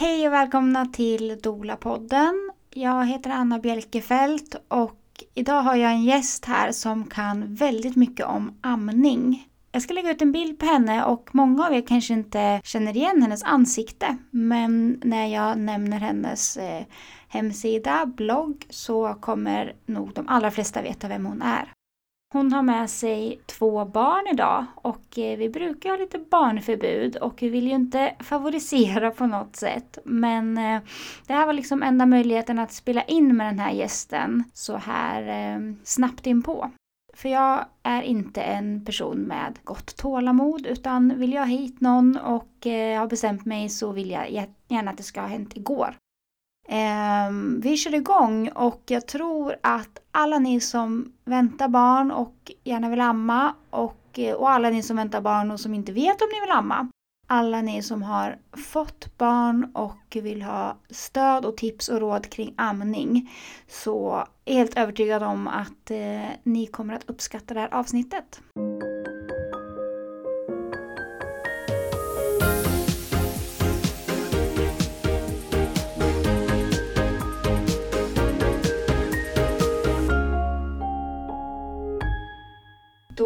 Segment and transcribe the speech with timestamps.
[0.00, 2.50] Hej och välkomna till Dola-podden.
[2.74, 8.26] Jag heter Anna Bjelkefelt och idag har jag en gäst här som kan väldigt mycket
[8.26, 9.48] om amning.
[9.72, 12.96] Jag ska lägga ut en bild på henne och många av er kanske inte känner
[12.96, 14.16] igen hennes ansikte.
[14.30, 16.82] Men när jag nämner hennes eh,
[17.28, 21.72] hemsida, blogg, så kommer nog de allra flesta veta vem hon är.
[22.32, 27.42] Hon har med sig två barn idag och eh, vi brukar ha lite barnförbud och
[27.42, 29.98] vi vill ju inte favorisera på något sätt.
[30.04, 30.80] Men eh,
[31.26, 35.22] det här var liksom enda möjligheten att spela in med den här gästen så här
[35.22, 36.70] ehm, snabbt inpå.
[37.14, 42.16] För jag är inte en person med gott tålamod utan vill jag ha hit någon
[42.16, 44.30] och eh, har bestämt mig så vill jag
[44.68, 45.96] gärna att det ska ha hänt igår.
[46.72, 52.88] Ehm, vi kör igång och jag tror att alla ni som väntar barn och gärna
[52.90, 56.40] vill amma och, och alla ni som väntar barn och som inte vet om ni
[56.40, 56.88] vill amma.
[57.28, 62.54] Alla ni som har fått barn och vill ha stöd och tips och råd kring
[62.56, 63.30] amning.
[63.68, 68.40] Så är helt övertygad om att eh, ni kommer att uppskatta det här avsnittet.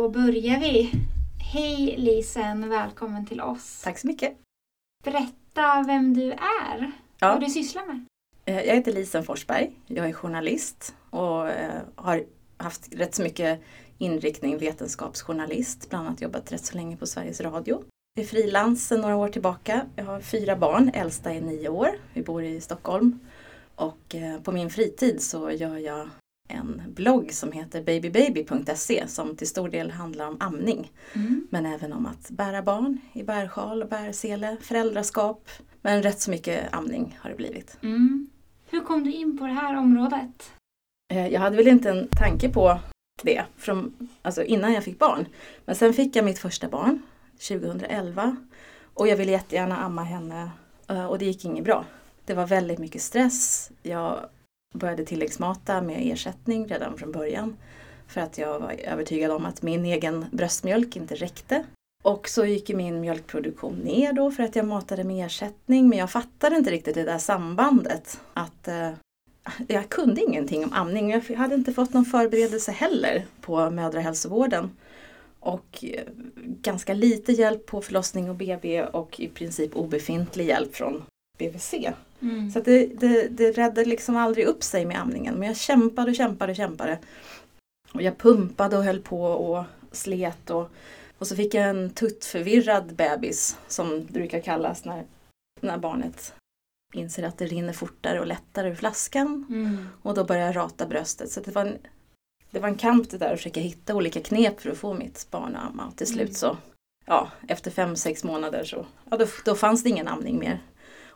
[0.05, 0.91] Då börjar vi.
[1.53, 3.83] Hej Lisen, välkommen till oss.
[3.85, 4.37] Tack så mycket.
[5.05, 7.29] Berätta vem du är ja.
[7.29, 8.05] vad du sysslar med.
[8.45, 9.71] Eh, jag heter Lisen Forsberg.
[9.87, 12.25] Jag är journalist och eh, har
[12.57, 13.61] haft rätt så mycket
[13.99, 15.91] inriktning vetenskapsjournalist.
[15.91, 17.83] Bland annat jobbat rätt så länge på Sveriges Radio.
[18.15, 19.87] Jag är frilans sedan några år tillbaka.
[19.97, 21.89] Jag har fyra barn, äldsta är nio år.
[22.13, 23.19] Vi bor i Stockholm.
[23.75, 26.09] Och eh, på min fritid så gör jag
[26.49, 30.93] en blogg som heter babybaby.se som till stor del handlar om amning.
[31.13, 31.47] Mm.
[31.51, 35.49] Men även om att bära barn i bärsjal och bärsele, föräldraskap.
[35.83, 37.79] Men rätt så mycket amning har det blivit.
[37.83, 38.31] Mm.
[38.67, 40.53] Hur kom du in på det här området?
[41.13, 42.79] Eh, jag hade väl inte en tanke på
[43.23, 45.27] det från, alltså innan jag fick barn.
[45.65, 47.03] Men sen fick jag mitt första barn
[47.49, 48.37] 2011
[48.95, 50.51] och jag ville jättegärna amma henne
[50.89, 51.85] eh, och det gick inget bra.
[52.25, 53.71] Det var väldigt mycket stress.
[53.83, 54.29] Jag
[54.75, 57.57] började tilläggsmata med ersättning redan från början.
[58.07, 61.65] För att jag var övertygad om att min egen bröstmjölk inte räckte.
[62.03, 65.89] Och så gick min mjölkproduktion ner då för att jag matade med ersättning.
[65.89, 68.21] Men jag fattade inte riktigt det där sambandet.
[68.35, 68.91] Att eh,
[69.69, 71.11] Jag kunde ingenting om amning.
[71.11, 74.71] Jag hade inte fått någon förberedelse heller på mödrahälsovården.
[75.41, 76.03] Och eh,
[76.45, 81.03] ganska lite hjälp på förlossning och BB och i princip obefintlig hjälp från
[81.39, 81.75] BVC.
[82.25, 82.51] Mm.
[82.51, 85.35] Så det, det, det räddade liksom aldrig upp sig med amningen.
[85.35, 86.99] Men jag kämpade och kämpade och kämpade.
[87.93, 90.51] Och jag pumpade och höll på och slet.
[90.51, 90.71] Och,
[91.19, 95.05] och så fick jag en tuttförvirrad bebis som brukar kallas när,
[95.61, 96.35] när barnet
[96.93, 99.47] inser att det rinner fortare och lättare ur flaskan.
[99.49, 99.89] Mm.
[100.03, 101.31] Och då börjar jag rata bröstet.
[101.31, 101.79] Så det var, en,
[102.51, 105.27] det var en kamp det där att försöka hitta olika knep för att få mitt
[105.31, 105.87] barn att amma.
[105.87, 106.35] Och till slut mm.
[106.35, 106.57] så,
[107.07, 110.61] ja, efter fem, sex månader så, ja då, då fanns det ingen amning mer.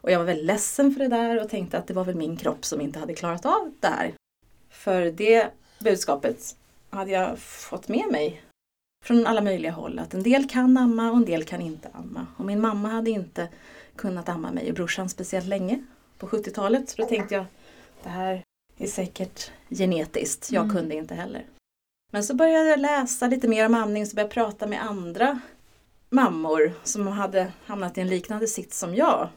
[0.09, 2.37] Och jag var väldigt ledsen för det där och tänkte att det var väl min
[2.37, 4.15] kropp som inte hade klarat av det här.
[4.71, 6.57] För det budskapet
[6.91, 8.43] hade jag fått med mig
[9.05, 9.99] från alla möjliga håll.
[9.99, 12.27] Att en del kan amma och en del kan inte amma.
[12.37, 13.49] Och min mamma hade inte
[13.97, 15.85] kunnat amma mig och brorsan speciellt länge
[16.19, 16.89] på 70-talet.
[16.89, 17.45] Så då tänkte jag,
[18.03, 18.43] det här
[18.79, 20.51] är säkert genetiskt.
[20.53, 20.77] Jag mm.
[20.77, 21.47] kunde inte heller.
[22.13, 25.41] Men så började jag läsa lite mer om amning så började jag prata med andra
[26.11, 29.29] mammor som hade hamnat i en liknande sits som jag.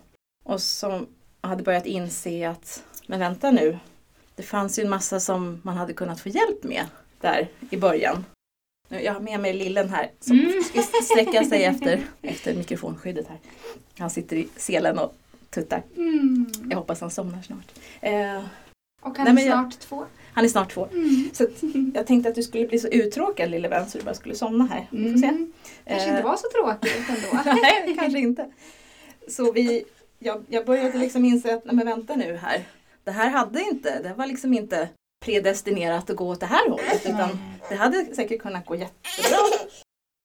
[0.43, 1.07] Och som
[1.41, 3.77] hade börjat inse att, men vänta nu,
[4.35, 6.85] det fanns ju en massa som man hade kunnat få hjälp med
[7.21, 8.25] där i början.
[8.89, 10.63] Jag har med mig lillen här som mm.
[10.63, 13.37] ska sträcka sig efter, efter mikrofonskyddet här.
[13.97, 15.15] Han sitter i selen och
[15.49, 15.83] tuttar.
[15.97, 16.51] Mm.
[16.69, 17.71] Jag hoppas han somnar snart.
[18.01, 18.43] Eh,
[19.01, 20.05] och han nej, är snart jag, två?
[20.33, 20.87] Han är snart två.
[20.91, 21.29] Mm.
[21.33, 21.47] Så
[21.93, 24.65] jag tänkte att du skulle bli så uttråkad lille vän så du bara skulle somna
[24.65, 24.87] här.
[24.91, 25.11] Mm.
[25.11, 25.27] Får se.
[25.85, 27.51] Kanske eh, inte var så tråkigt ändå.
[27.61, 28.51] nej, kanske inte.
[29.27, 29.83] Så vi,
[30.23, 32.63] jag, jag började liksom inse att, nej men vänta nu här.
[33.03, 34.89] Det här hade inte, det var liksom inte
[35.25, 37.29] predestinerat att gå åt det här hållet utan
[37.69, 39.37] det hade säkert kunnat gå jättebra.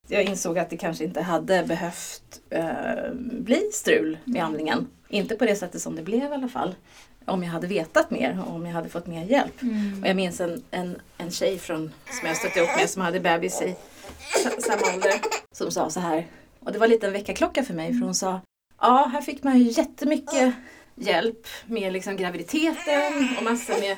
[0.09, 4.87] Jag insåg att det kanske inte hade behövt eh, bli strul med amningen.
[5.09, 6.75] Inte på det sättet som det blev i alla fall.
[7.25, 9.63] Om jag hade vetat mer och om jag hade fått mer hjälp.
[9.63, 10.03] Mm.
[10.03, 13.21] Och jag minns en, en, en tjej från, som jag stötte upp med som hade
[13.21, 13.77] bebis i
[14.59, 15.15] samma ålder.
[15.53, 16.27] Som sa så här.
[16.61, 18.41] Och det var lite en väckarklocka för mig för hon sa
[18.81, 20.55] Ja, här fick man ju jättemycket
[20.95, 23.97] hjälp med liksom graviditeten och massor med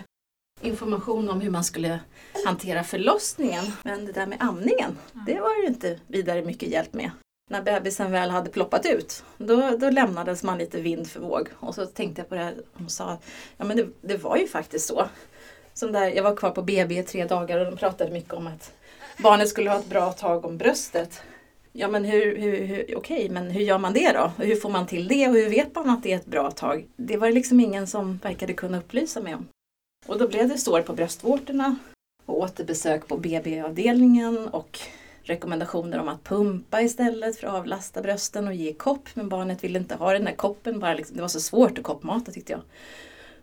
[0.60, 2.00] information om hur man skulle
[2.46, 3.64] hantera förlossningen.
[3.82, 7.10] Men det där med amningen, det var ju inte vidare mycket hjälp med.
[7.50, 11.48] när bebisen väl hade ploppat ut, då, då lämnades man lite vind för våg.
[11.60, 13.19] Och så tänkte jag på det här, hon sa
[13.56, 15.08] ja men det, det var ju faktiskt så.
[15.75, 18.46] Som där, jag var kvar på BB i tre dagar och de pratade mycket om
[18.46, 18.72] att
[19.22, 21.22] barnet skulle ha ett bra tag om bröstet.
[21.80, 24.44] Ja men hur, hur, hur okej, men hur gör man det då?
[24.44, 26.86] Hur får man till det och hur vet man att det är ett bra tag?
[26.96, 29.48] Det var det liksom ingen som verkade kunna upplysa mig om.
[30.06, 31.76] Och då blev det sår på bröstvårtorna
[32.26, 34.78] och återbesök på BB-avdelningen och
[35.22, 39.08] rekommendationer om att pumpa istället för att avlasta brösten och ge kopp.
[39.14, 41.84] Men barnet ville inte ha den där koppen, bara liksom, det var så svårt att
[41.84, 42.62] koppmata tyckte jag.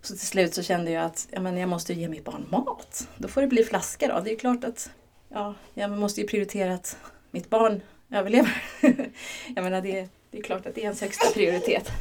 [0.02, 3.08] Så till slut så kände jag att ja, men jag måste ge mitt barn mat.
[3.18, 4.22] Då får det bli flaska då.
[4.24, 4.90] Det är klart att
[5.30, 6.98] ja, jag måste ju prioritera att
[7.32, 8.50] mitt barn överleva.
[9.56, 11.92] jag menar det, det är klart att det är ens högsta prioritet.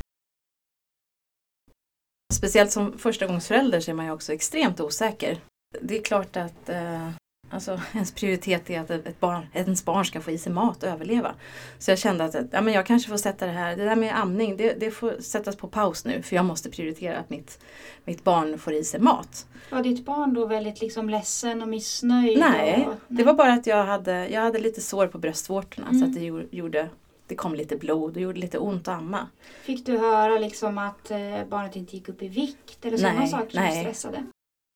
[2.32, 5.40] Speciellt som förstagångsförälder så är man ju också extremt osäker.
[5.80, 7.10] Det är klart att eh,
[7.54, 10.88] Alltså ens prioritet är att ett barn, ens barn ska få i sig mat och
[10.88, 11.34] överleva.
[11.78, 14.18] Så jag kände att ja, men jag kanske får sätta det här, det där med
[14.18, 17.58] amning, det, det får sättas på paus nu för jag måste prioritera att mitt,
[18.04, 19.46] mitt barn får i sig mat.
[19.70, 22.38] Var ditt barn då väldigt liksom ledsen och missnöjd?
[22.38, 26.00] Nej, och, det var bara att jag hade, jag hade lite sår på bröstvårtorna mm.
[26.00, 26.88] så att det gjorde
[27.26, 29.28] det kom lite blod och gjorde lite ont att amma.
[29.62, 31.18] Fick du höra liksom att eh,
[31.50, 33.80] barnet inte gick upp i vikt eller sådana saker som nej.
[33.80, 34.24] stressade?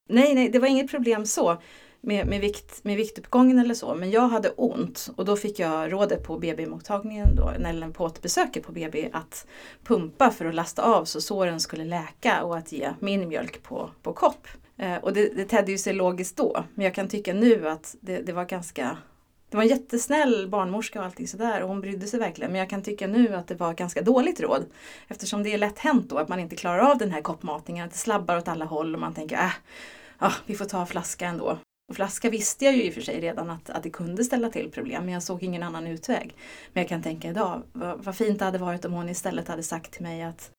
[0.09, 1.59] Nej, nej, det var inget problem så
[2.01, 3.95] med, med, vikt, med viktuppgången eller så.
[3.95, 8.67] Men jag hade ont och då fick jag rådet på BB-mottagningen, då, eller på återbesöket
[8.67, 9.47] på BB, att
[9.85, 13.91] pumpa för att lasta av så såren skulle läka och att ge min mjölk på,
[14.03, 14.49] på kopp.
[14.77, 16.65] Eh, och det, det tedde ju sig logiskt då.
[16.75, 18.99] Men jag kan tycka nu att det, det var ganska
[19.51, 22.53] det var en jättesnäll barnmorska och allting sådär och hon brydde sig verkligen.
[22.53, 24.67] Men jag kan tycka nu att det var ganska dåligt råd.
[25.09, 27.93] Eftersom det är lätt hänt då att man inte klarar av den här koppmatningen, att
[27.93, 29.53] det slabbar åt alla håll och man tänker äh,
[30.19, 31.59] ah, vi får ta flaska ändå.
[31.89, 34.51] Och flaska visste jag ju i och för sig redan att, att det kunde ställa
[34.51, 36.35] till problem men jag såg ingen annan utväg.
[36.73, 39.63] Men jag kan tänka idag, vad, vad fint det hade varit om hon istället hade
[39.63, 40.51] sagt till mig att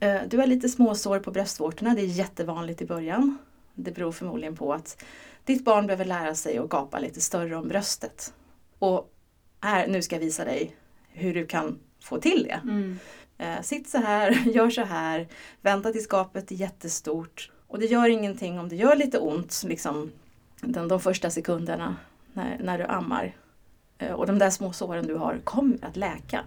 [0.00, 3.38] eh, du har lite småsår på bröstvårtorna, det är jättevanligt i början.
[3.74, 5.04] Det beror förmodligen på att
[5.44, 8.34] ditt barn behöver lära sig att gapa lite större om bröstet.
[8.78, 9.12] Och
[9.60, 10.76] här, nu ska jag visa dig
[11.08, 12.60] hur du kan få till det.
[12.62, 12.98] Mm.
[13.38, 15.28] Eh, sitt så här, gör så här,
[15.60, 17.50] vänta tills gapet är jättestort.
[17.66, 20.12] Och det gör ingenting om det gör lite ont liksom,
[20.60, 21.96] den, de första sekunderna
[22.32, 23.36] när, när du ammar.
[23.98, 26.44] Eh, och de där små såren du har kommer att läka.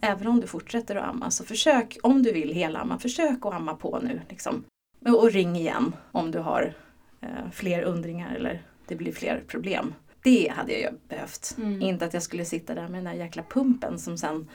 [0.00, 1.30] Även om du fortsätter att amma.
[1.30, 4.20] Så försök, om du vill helamma, försök att amma på nu.
[4.28, 4.64] Liksom.
[5.06, 6.74] Och ring igen om du har
[7.20, 9.94] eh, fler undringar eller det blir fler problem.
[10.22, 11.54] Det hade jag behövt.
[11.58, 11.82] Mm.
[11.82, 14.48] Inte att jag skulle sitta där med den där jäkla pumpen som sen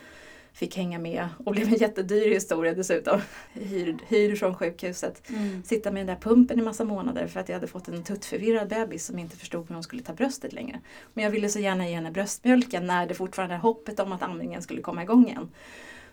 [0.56, 3.22] fick hänga med och blev en jättedyr historia dessutom.
[3.54, 5.30] Hyrd, hyrd från sjukhuset.
[5.30, 5.64] Mm.
[5.64, 8.70] Sitta med den där pumpen i massa månader för att jag hade fått en tuttförvirrad
[8.70, 10.80] bebis som inte förstod hur hon skulle ta bröstet längre.
[11.14, 14.24] Men jag ville så gärna ge henne bröstmjölken när det fortfarande är hoppet om att
[14.24, 15.50] amningen skulle komma igång igen.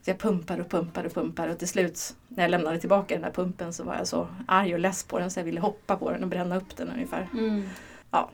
[0.03, 3.23] Så jag pumpade och pumpade och pumpade och till slut när jag lämnade tillbaka den
[3.23, 5.97] där pumpen så var jag så arg och less på den så jag ville hoppa
[5.97, 7.29] på den och bränna upp den ungefär.
[7.33, 7.69] Mm.
[8.11, 8.31] Ja.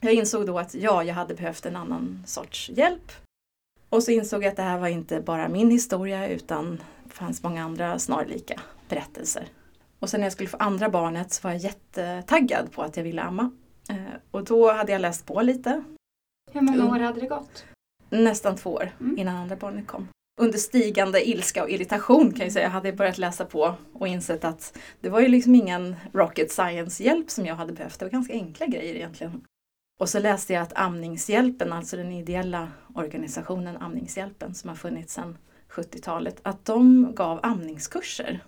[0.00, 3.12] Jag insåg då att ja, jag hade behövt en annan sorts hjälp
[3.90, 7.42] och så insåg jag att det här var inte bara min historia utan det fanns
[7.42, 9.48] många andra snarlika berättelser.
[9.98, 13.04] Och sen när jag skulle få andra barnet så var jag jättetaggad på att jag
[13.04, 13.50] ville amma.
[13.90, 13.96] Eh,
[14.30, 15.84] och då hade jag läst på lite.
[16.52, 17.64] Hur många år hade det gått?
[18.10, 19.18] Nästan två år mm.
[19.18, 20.08] innan andra barnet kom.
[20.40, 24.44] Under stigande ilska och irritation kan jag säga hade jag börjat läsa på och insett
[24.44, 27.98] att det var ju liksom ingen rocket science hjälp som jag hade behövt.
[27.98, 29.44] Det var ganska enkla grejer egentligen.
[29.98, 35.38] Och så läste jag att Amningshjälpen, alltså den ideella organisationen Amningshjälpen som har funnits sedan
[35.70, 38.44] 70-talet, att de gav amningskurser.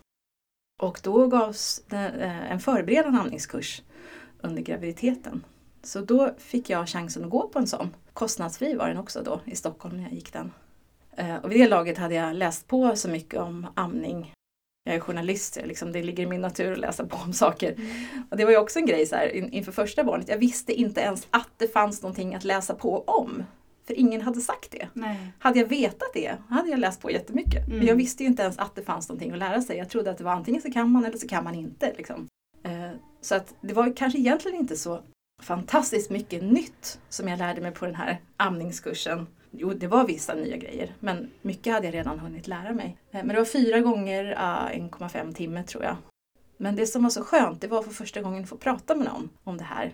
[0.83, 3.83] Och då gavs eh, en förberedande amningskurs
[4.41, 5.45] under graviditeten.
[5.83, 7.97] Så då fick jag chansen att gå på en sån.
[8.13, 10.53] Kostnadsfri var den också då i Stockholm när jag gick den.
[11.17, 14.35] Eh, och vid det laget hade jag läst på så mycket om amning
[14.91, 17.73] jag är journalist, liksom, det ligger i min natur att läsa på om saker.
[17.73, 17.91] Mm.
[18.31, 21.01] Och det var ju också en grej så här, inför första barnet, jag visste inte
[21.01, 23.43] ens att det fanns någonting att läsa på om.
[23.87, 24.89] För ingen hade sagt det.
[24.93, 25.33] Nej.
[25.39, 27.67] Hade jag vetat det hade jag läst på jättemycket.
[27.67, 27.79] Mm.
[27.79, 29.77] Men jag visste ju inte ens att det fanns någonting att lära sig.
[29.77, 31.93] Jag trodde att det var antingen så kan man eller så kan man inte.
[31.97, 32.27] Liksom.
[32.65, 35.03] Eh, så att det var kanske egentligen inte så
[35.43, 40.35] fantastiskt mycket nytt som jag lärde mig på den här amningskursen Jo, det var vissa
[40.35, 42.97] nya grejer, men mycket hade jag redan hunnit lära mig.
[43.11, 45.97] Eh, men det var fyra gånger eh, 1,5 timme tror jag.
[46.57, 49.07] Men det som var så skönt, det var för första gången att få prata med
[49.07, 49.93] någon om det här.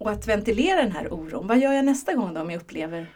[0.00, 1.46] Och att ventilera den här oron.
[1.46, 3.06] Vad gör jag nästa gång då om jag upplever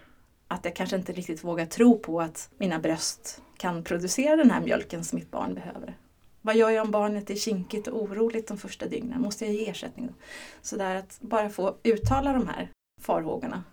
[0.49, 4.61] att jag kanske inte riktigt vågar tro på att mina bröst kan producera den här
[4.61, 5.97] mjölken som mitt barn behöver?
[6.43, 9.21] Vad gör jag om barnet är kinkigt och oroligt de första dygnen?
[9.21, 10.15] Måste jag ge ersättning?
[10.63, 13.65] Så där att bara få uttala de här farhågorna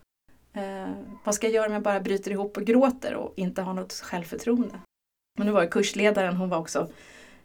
[0.53, 0.91] Eh,
[1.23, 3.93] vad ska jag göra om jag bara bryter ihop och gråter och inte har något
[3.93, 4.79] självförtroende?
[5.37, 6.89] Men nu var kursledaren, hon var också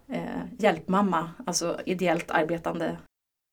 [0.09, 2.99] eh, hjälpmamma, alltså ideellt arbetande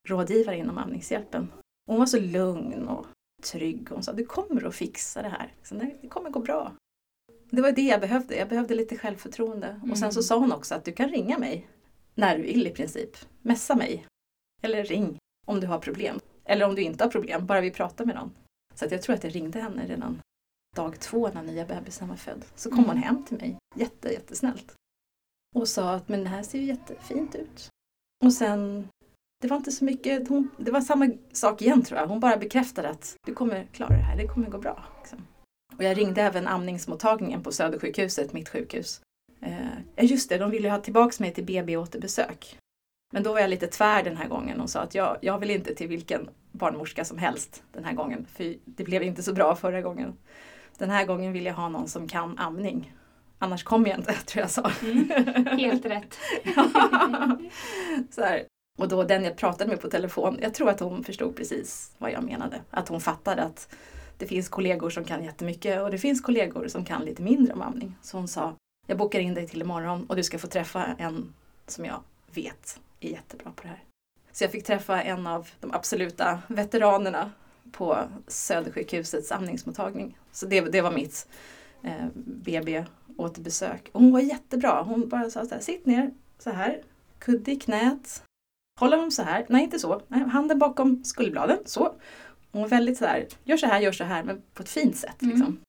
[0.10, 1.52] rådgivare inom Amningshjälpen.
[1.88, 3.06] Hon var så lugn och
[3.44, 3.88] trygg.
[3.90, 5.54] Hon sa du kommer att fixa det här.
[5.64, 6.72] Så, det kommer gå bra.
[7.50, 8.36] Det var det jag behövde.
[8.36, 9.68] Jag behövde lite självförtroende.
[9.68, 9.92] Mm.
[9.92, 10.24] Och sen så mm.
[10.24, 11.68] sa hon också att du kan ringa mig
[12.16, 13.18] när du vill i princip.
[13.42, 14.08] Messa mig.
[14.62, 16.20] Eller ring om du har problem.
[16.46, 18.32] Eller om du inte har problem, bara vi pratar med någon.
[18.76, 20.22] Så jag tror att jag ringde henne redan
[20.76, 22.46] dag två när nya bebisen var född.
[22.56, 22.90] Så kom mm.
[22.90, 24.74] hon hem till mig, jätte, jättesnällt.
[25.56, 27.70] Och sa att men det här ser ju jättefint ut.
[28.26, 28.88] Och sen,
[29.42, 32.08] det var inte så mycket, hon, det var samma sak igen tror jag.
[32.08, 34.86] Hon bara bekräftade att du kommer klara det här, det kommer gå bra.
[35.02, 35.28] Liksom.
[35.78, 39.02] Och jag ringde även amningsmottagningen på Södersjukhuset, mitt sjukhus.
[39.42, 42.58] Eh, just det, de ville ha tillbaks mig till BB-återbesök.
[43.14, 45.52] Men då var jag lite tvär den här gången och sa att jag, jag vill
[45.52, 48.28] inte till vilken barnmorska som helst den här gången.
[48.34, 50.14] För det blev inte så bra förra gången.
[50.78, 52.94] Den här gången vill jag ha någon som kan amning.
[53.40, 54.72] Annars kommer jag inte, tror jag sa.
[54.82, 55.10] Mm,
[55.58, 56.18] helt rätt.
[58.16, 58.44] så här.
[58.78, 62.12] Och då den jag pratade med på telefon, jag tror att hon förstod precis vad
[62.12, 62.62] jag menade.
[62.70, 63.76] Att hon fattade att
[64.18, 67.62] det finns kollegor som kan jättemycket och det finns kollegor som kan lite mindre om
[67.62, 67.96] amning.
[68.02, 68.56] Så hon sa,
[68.88, 71.34] jag bokar in dig till imorgon och du ska få träffa en
[71.68, 73.84] som jag vet är jättebra på det här.
[74.32, 77.32] Så jag fick träffa en av de absoluta veteranerna
[77.72, 80.18] på Södersjukhusets amningsmottagning.
[80.32, 81.28] Så det, det var mitt
[81.84, 83.90] eh, BB-återbesök.
[83.92, 84.82] Och hon var jättebra.
[84.82, 86.84] Hon bara sa så här, sitt ner så här,
[87.20, 88.24] kudde i knät.
[88.80, 91.96] Håller dem så här, nej inte så, nej, handen bakom skuldbladen, så.
[92.52, 94.98] Hon var väldigt så här, gör så här, gör så här, men på ett fint
[94.98, 95.22] sätt.
[95.22, 95.36] Mm.
[95.36, 95.60] Liksom.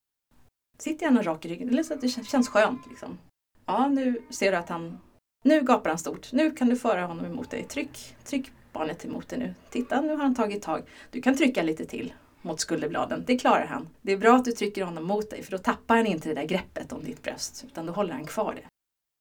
[0.78, 2.86] Sitt gärna rak i ryggen, eller så att det känns skönt.
[2.90, 3.18] Liksom.
[3.66, 4.98] Ja, nu ser du att han
[5.44, 6.32] nu gapar han stort.
[6.32, 7.64] Nu kan du föra honom emot dig.
[7.64, 9.54] Tryck, tryck barnet emot dig nu.
[9.70, 10.82] Titta, nu har han tagit tag.
[11.10, 13.24] Du kan trycka lite till mot skulderbladen.
[13.26, 13.88] Det klarar han.
[14.02, 16.34] Det är bra att du trycker honom mot dig för då tappar han inte det
[16.34, 18.68] där greppet om ditt bröst utan då håller han kvar det.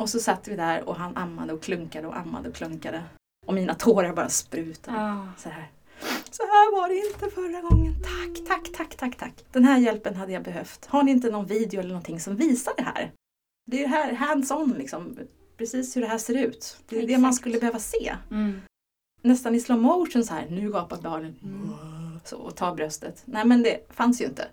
[0.03, 3.03] Och så satt vi där och han ammade och klunkade och ammade och klunkade.
[3.46, 4.98] Och mina tårar bara sprutade.
[4.98, 5.27] Oh.
[5.38, 5.72] Så här.
[6.32, 7.94] Så här var det inte förra gången.
[8.03, 9.46] Tack, tack, tack, tack, tack.
[9.51, 10.86] Den här hjälpen hade jag behövt.
[10.86, 13.12] Har ni inte någon video eller någonting som visar det här?
[13.65, 15.18] Det är ju här hands-on liksom
[15.57, 16.77] precis hur det här ser ut.
[16.88, 17.15] Det är Exakt.
[17.15, 18.15] det man skulle behöva se.
[18.31, 18.62] Mm.
[19.22, 22.19] Nästan i slow motion så här, nu gapar barnen mm.
[22.25, 23.22] så, och tar bröstet.
[23.25, 24.48] Nej men det fanns ju inte.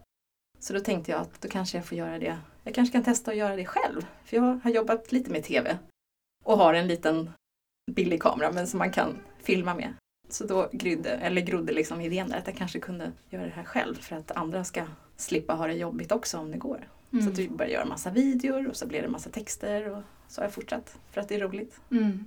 [0.59, 2.39] Så då tänkte jag att då kanske jag får göra det.
[2.65, 4.07] Jag kanske kan testa att göra det själv.
[4.25, 5.79] För jag har jobbat lite med TV.
[6.45, 7.31] Och har en liten
[7.91, 9.95] billig kamera men som man kan filma med.
[10.29, 13.65] Så då grydde, eller grodde liksom idén där att jag kanske kunde göra det här
[13.65, 14.85] själv för att andra ska
[15.17, 16.89] slippa ha det jobbigt också om det går.
[17.13, 17.25] Mm.
[17.25, 20.41] Så att vi började göra massa videor och så blev det massa texter och så
[20.41, 21.81] har jag fortsatt för att det är roligt.
[21.91, 22.25] Mm.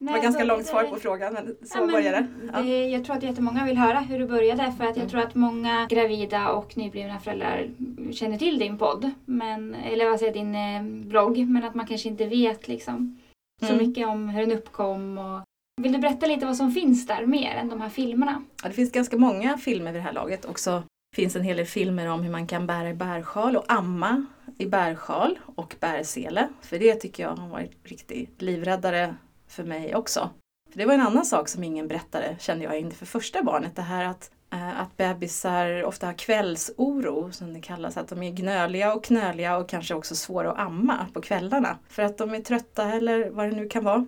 [0.00, 2.26] Det var ganska långt svar på frågan men så ja, började det.
[2.52, 2.62] Ja.
[2.62, 2.86] det.
[2.86, 5.08] Jag tror att jättemånga vill höra hur du började för att jag mm.
[5.08, 7.70] tror att många gravida och nyblivna föräldrar
[8.12, 9.10] känner till din podd.
[9.24, 11.38] Men, eller vad säger din eh, blogg.
[11.38, 13.20] Men att man kanske inte vet liksom,
[13.62, 13.86] så mm.
[13.86, 15.18] mycket om hur den uppkom.
[15.18, 15.40] Och...
[15.82, 18.42] Vill du berätta lite vad som finns där mer än de här filmerna?
[18.62, 20.44] Ja, det finns ganska många filmer vid det här laget.
[20.44, 20.82] Också
[21.14, 24.26] finns en hel del filmer om hur man kan bära i bärsjal och amma
[24.58, 26.48] i bärsjal och bärsele.
[26.62, 29.16] För det tycker jag har varit riktigt livräddare
[29.48, 30.30] för mig också.
[30.70, 33.76] För det var en annan sak som ingen berättade, kände jag inför första barnet.
[33.76, 37.96] Det här att, äh, att bebisar ofta har kvällsoro, som det kallas.
[37.96, 41.78] Att de är gnöliga och knöliga och kanske också svåra att amma på kvällarna.
[41.88, 44.06] För att de är trötta eller vad det nu kan vara.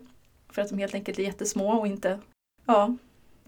[0.50, 2.18] För att de helt enkelt är jättesmå och inte
[2.66, 2.96] ja,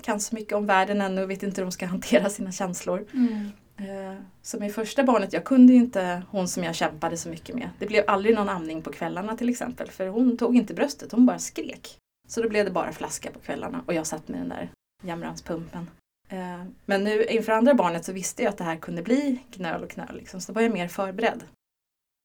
[0.03, 3.07] kan så mycket om världen ännu och vet inte hur de ska hantera sina känslor.
[3.15, 3.51] Mm.
[3.77, 7.55] Eh, så med första barnet, jag kunde ju inte hon som jag kämpade så mycket
[7.55, 7.71] med.
[7.79, 11.27] Det blev aldrig någon amning på kvällarna till exempel för hon tog inte bröstet, hon
[11.27, 11.99] bara skrek.
[12.29, 14.71] Så då blev det bara flaska på kvällarna och jag satt med den där
[15.03, 15.91] jämranspumpen.
[16.29, 19.83] Eh, men nu inför andra barnet så visste jag att det här kunde bli gnöl
[19.83, 21.43] och knöl, liksom, så då var jag mer förberedd.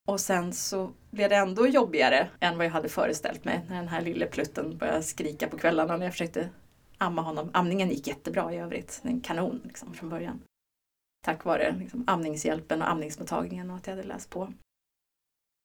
[0.08, 3.88] Och sen så blev det ändå jobbigare än vad jag hade föreställt mig när den
[3.88, 6.50] här lille plutten började skrika på kvällarna när jag försökte
[7.04, 7.50] amma honom.
[7.54, 10.42] Amningen gick jättebra i övrigt, en kanon liksom, från början.
[11.26, 14.54] Tack vare liksom, amningshjälpen och amningsmottagningen och att jag hade läst på.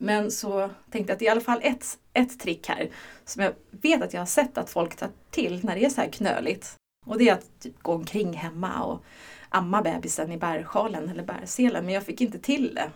[0.04, 2.90] Men så tänkte jag att det är i alla fall ett, ett trick här
[3.24, 6.00] som jag vet att jag har sett att folk tar till när det är så
[6.00, 6.74] här knöligt.
[7.06, 9.04] Och det är att typ, gå omkring hemma och
[9.48, 11.84] amma bebisen i bärsjalen eller bärselen.
[11.84, 12.90] Men jag fick inte till det.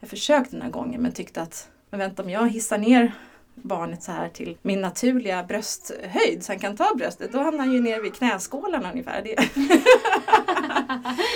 [0.00, 3.12] Jag försökte den här gången men tyckte att men vänta om jag hissar ner
[3.54, 7.72] barnet så här till min naturliga brösthöjd så han kan ta bröstet, då hamnar han
[7.72, 9.22] ju ner vid knäskålarna ungefär.
[9.22, 9.34] Det.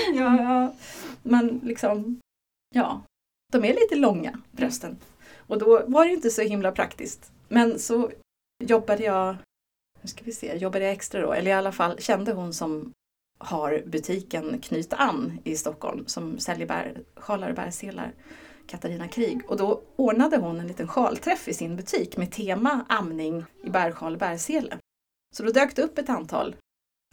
[0.14, 0.75] ja, ja,
[1.22, 2.20] men liksom,
[2.75, 3.02] ja,
[3.52, 4.96] de är lite långa brösten.
[5.37, 7.32] Och då var det inte så himla praktiskt.
[7.48, 8.10] Men så
[8.64, 9.37] jobbade jag,
[10.02, 12.92] nu ska vi se, jobbade jag extra då, eller i alla fall kände hon som
[13.38, 18.12] har butiken Knyt An i Stockholm som säljer bär, sjalar och bärselar.
[18.68, 19.40] Katarina Krig.
[19.50, 24.12] Och då ordnade hon en liten sjalträff i sin butik med tema amning i bärsjal
[24.12, 24.78] och bärsele.
[25.37, 26.56] Så då dök det upp ett antal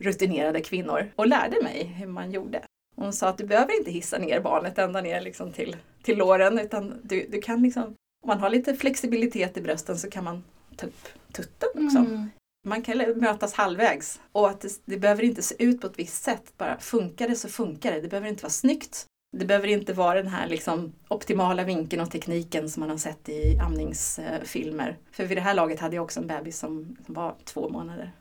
[0.01, 2.61] rutinerade kvinnor och lärde mig hur man gjorde.
[2.95, 6.59] Hon sa att du behöver inte hissa ner barnet ända ner liksom till, till låren
[6.59, 10.43] utan du, du kan liksom, om man har lite flexibilitet i brösten så kan man
[10.75, 11.97] ta upp tutten också.
[11.97, 12.29] Mm.
[12.67, 16.23] Man kan mötas halvvägs och att det, det, behöver inte se ut på ett visst
[16.23, 16.53] sätt.
[16.57, 18.01] Bara funkar det så funkar det.
[18.01, 19.05] Det behöver inte vara snyggt.
[19.37, 23.29] Det behöver inte vara den här liksom optimala vinkeln och tekniken som man har sett
[23.29, 24.97] i amningsfilmer.
[25.11, 28.11] För vid det här laget hade jag också en bebis som var två månader.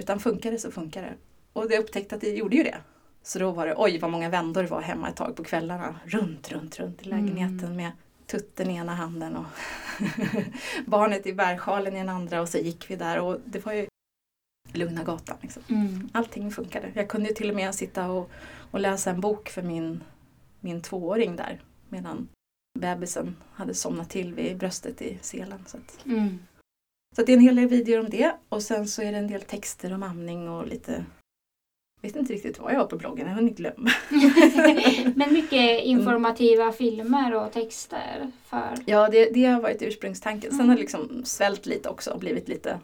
[0.00, 1.14] Utan funkar det så funkar det.
[1.52, 2.76] Och jag upptäckte att det gjorde ju det.
[3.22, 5.96] Så då var det, oj vad många vändor det var hemma ett tag på kvällarna.
[6.04, 7.76] Runt, runt, runt i lägenheten mm.
[7.76, 7.92] med
[8.26, 9.46] tutten i ena handen och
[10.86, 13.86] barnet i bärsjalen i den andra och så gick vi där och det var ju
[14.72, 15.36] lugna gatan.
[15.40, 15.62] Liksom.
[15.68, 16.08] Mm.
[16.12, 16.92] Allting funkade.
[16.94, 18.30] Jag kunde till och med sitta och,
[18.70, 20.04] och läsa en bok för min,
[20.60, 22.28] min tvååring där medan
[22.78, 25.64] bebisen hade somnat till vid bröstet i selen.
[25.66, 26.38] Så, att, mm.
[27.16, 29.28] så det är en hel del videor om det och sen så är det en
[29.28, 31.04] del texter om amning och lite
[32.00, 33.90] jag vet inte riktigt vad jag har på bloggen, jag har hunnit glömma.
[35.16, 36.74] Men mycket informativa mm.
[36.74, 38.30] filmer och texter?
[38.44, 38.74] för...
[38.86, 40.50] Ja, det, det har varit ursprungstanken.
[40.50, 42.80] Sen har det liksom svällt lite också och blivit lite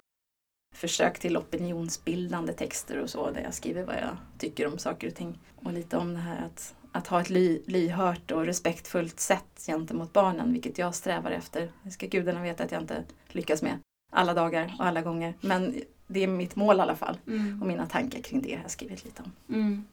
[0.74, 5.14] försök till opinionsbildande texter och så där jag skriver vad jag tycker om saker och
[5.14, 5.38] ting.
[5.56, 10.12] Och lite om det här att, att ha ett ly, lyhört och respektfullt sätt gentemot
[10.12, 11.68] barnen, vilket jag strävar efter.
[11.82, 13.78] Det ska gudarna veta att jag inte lyckas med
[14.12, 15.34] alla dagar och alla gånger.
[15.40, 15.74] Men
[16.06, 17.18] det är mitt mål i alla fall.
[17.26, 17.62] Mm.
[17.62, 19.54] Och mina tankar kring det har jag skrivit lite om.
[19.54, 19.84] Mm.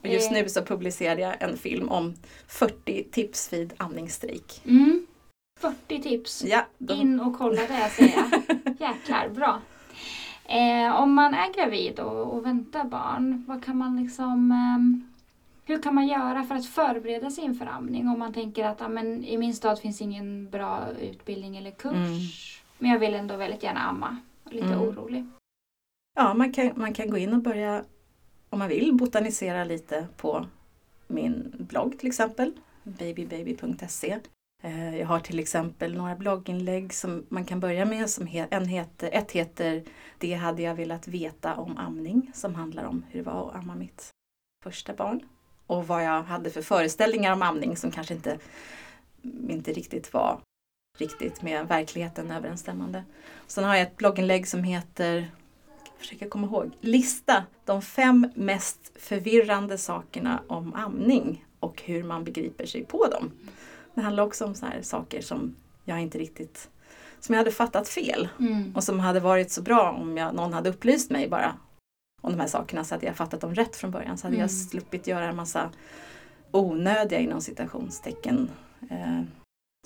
[0.00, 2.14] Och just nu så publicerade jag en film om
[2.46, 4.62] 40 tips vid amningsstrejk.
[4.64, 5.06] Mm.
[5.60, 6.44] 40 tips.
[6.44, 6.94] Ja, de...
[6.94, 8.80] In och kolla det säger jag.
[8.80, 9.60] Jäklar, bra.
[10.44, 15.13] Eh, om man är gravid och, och, väntar barn, vad kan man liksom eh,
[15.64, 19.24] hur kan man göra för att förbereda sig inför amning om man tänker att amen,
[19.24, 22.20] i min stad finns ingen bra utbildning eller kurs mm.
[22.78, 24.16] men jag vill ändå väldigt gärna amma.
[24.50, 24.80] Lite mm.
[24.80, 25.26] orolig.
[26.16, 27.84] Ja, man kan, man kan gå in och börja,
[28.50, 30.46] om man vill, botanisera lite på
[31.06, 34.18] min blogg till exempel, babybaby.se.
[34.62, 38.10] Eh, jag har till exempel några blogginlägg som man kan börja med.
[38.10, 39.82] Som en heter, ett heter
[40.18, 43.74] Det hade jag velat veta om amning som handlar om hur det var att amma
[43.74, 44.10] mitt
[44.64, 45.20] första barn.
[45.66, 48.38] Och vad jag hade för föreställningar om amning som kanske inte,
[49.48, 50.40] inte riktigt var
[50.98, 53.04] riktigt med verkligheten överensstämmande.
[53.46, 55.30] Sen har jag ett blogginlägg som heter
[55.98, 62.66] försöka komma ihåg, lista de fem mest förvirrande sakerna om amning och hur man begriper
[62.66, 63.30] sig på dem.
[63.94, 66.70] Det handlar också om så saker som jag inte riktigt
[67.20, 68.72] som jag hade fattat fel mm.
[68.76, 71.56] och som hade varit så bra om jag, någon hade upplyst mig bara
[72.24, 74.18] om de här sakerna så hade jag fattat dem rätt från början.
[74.18, 74.40] Så hade mm.
[74.40, 75.70] jag sluppit göra en massa
[76.50, 78.50] onödiga inom citationstecken
[78.90, 79.20] eh,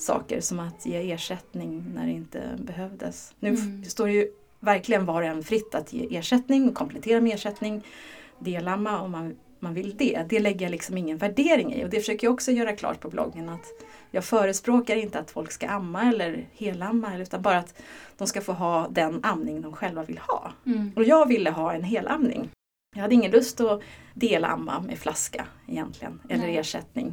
[0.01, 3.35] saker som att ge ersättning när det inte behövdes.
[3.41, 3.85] Nu mm.
[3.85, 7.85] står det ju verkligen var och en fritt att ge ersättning och komplettera med ersättning,
[8.39, 10.25] delamma om man, man vill det.
[10.29, 13.11] Det lägger jag liksom ingen värdering i och det försöker jag också göra klart på
[13.11, 13.67] bloggen att
[14.11, 17.83] jag förespråkar inte att folk ska amma eller helamma utan bara att
[18.17, 20.53] de ska få ha den amning de själva vill ha.
[20.67, 20.93] Mm.
[20.97, 22.51] Och jag ville ha en helamning.
[22.95, 23.83] Jag hade ingen lust att
[24.15, 26.57] delamma med flaska egentligen, eller Nej.
[26.57, 27.13] ersättning.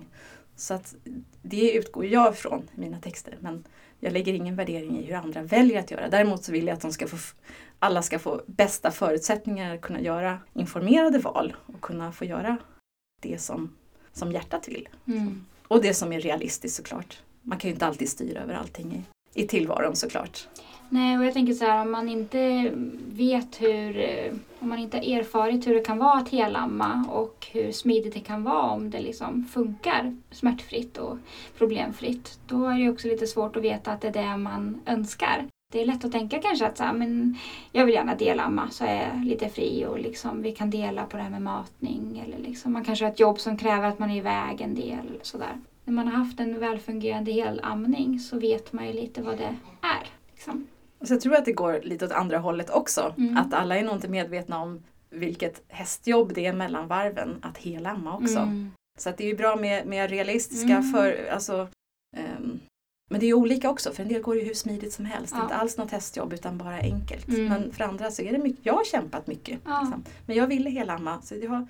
[0.55, 0.95] Så att
[1.41, 3.37] det utgår jag ifrån i mina texter.
[3.39, 3.63] Men
[3.99, 6.09] jag lägger ingen värdering i hur andra väljer att göra.
[6.09, 7.17] Däremot så vill jag att de ska få,
[7.79, 12.57] alla ska få bästa förutsättningar att kunna göra informerade val och kunna få göra
[13.21, 13.75] det som,
[14.13, 14.89] som hjärtat vill.
[15.07, 15.45] Mm.
[15.67, 17.21] Och det som är realistiskt såklart.
[17.41, 19.03] Man kan ju inte alltid styra över allting i,
[19.43, 20.47] i tillvaron såklart.
[20.89, 22.71] Nej, och jag tänker så här om man inte
[23.07, 27.47] vet hur, eh, om man inte har erfarit hur det kan vara att helamma och
[27.51, 31.17] hur smidigt det kan vara om det liksom funkar smärtfritt och
[31.57, 32.39] problemfritt.
[32.47, 35.45] Då är det också lite svårt att veta att det är det man önskar.
[35.71, 37.37] Det är lätt att tänka kanske att så här, men
[37.71, 41.17] jag vill gärna delamma så är jag lite fri och liksom, vi kan dela på
[41.17, 42.23] det här med matning.
[42.25, 45.19] Eller liksom, man kanske har ett jobb som kräver att man är iväg en del.
[45.21, 45.61] Sådär.
[45.85, 50.07] När man har haft en välfungerande helamning så vet man ju lite vad det är.
[50.31, 50.67] Liksom.
[51.01, 53.13] Så jag tror att det går lite åt andra hållet också.
[53.17, 53.37] Mm.
[53.37, 58.17] Att alla är nog inte medvetna om vilket hästjobb det är mellan varven att helamma
[58.17, 58.39] också.
[58.39, 58.71] Mm.
[58.97, 60.91] Så att det är ju bra med, med realistiska mm.
[60.91, 61.67] för, alltså,
[62.17, 62.59] um,
[63.09, 65.33] men det är ju olika också för en del går ju hur smidigt som helst.
[65.37, 65.43] Ja.
[65.43, 67.27] Inte alls något hästjobb utan bara enkelt.
[67.27, 67.45] Mm.
[67.45, 69.59] Men för andra så är det mycket, jag har kämpat mycket.
[69.65, 69.81] Ja.
[69.81, 70.03] Liksom.
[70.25, 71.67] Men jag ville helamma så jag har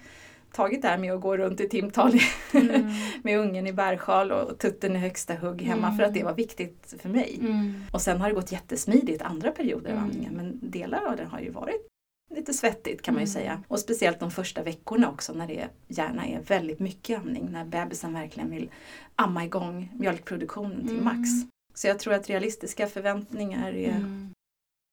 [0.56, 2.20] tagit det här med att gå runt i timtal
[2.54, 2.92] mm.
[3.24, 5.98] med ungen i bärsjal och tutten i högsta hugg hemma mm.
[5.98, 7.38] för att det var viktigt för mig.
[7.42, 7.74] Mm.
[7.92, 10.10] Och sen har det gått jättesmidigt andra perioder av mm.
[10.10, 11.88] andningen men delar av den har ju varit
[12.36, 13.34] lite svettigt kan man ju Mm.
[13.34, 13.64] säga.
[13.68, 17.50] Och speciellt de första veckorna också när det gärna är väldigt mycket amning.
[17.52, 18.70] När bebisen verkligen vill
[19.16, 21.04] amma igång mjölkproduktionen till Mm.
[21.04, 21.30] max.
[21.74, 24.34] Så jag tror att realistiska förväntningar är, Mm.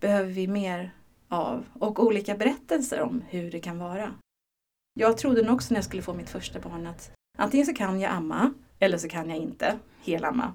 [0.00, 0.90] behöver vi mer
[1.28, 1.64] av.
[1.72, 4.14] Och olika berättelser om hur det kan vara.
[4.94, 8.00] Jag trodde nog också när jag skulle få mitt första barn att antingen så kan
[8.00, 10.54] jag amma eller så kan jag inte helamma.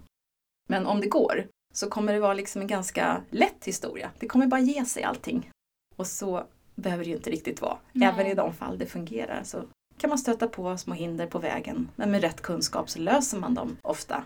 [0.69, 4.11] Men om det går så kommer det vara liksom en ganska lätt historia.
[4.19, 5.51] Det kommer bara ge sig allting.
[5.95, 7.77] Och så behöver det ju inte riktigt vara.
[7.91, 8.07] Nej.
[8.07, 9.63] Även i de fall det fungerar så
[9.97, 11.89] kan man stöta på små hinder på vägen.
[11.95, 14.23] Men med rätt kunskap så löser man dem ofta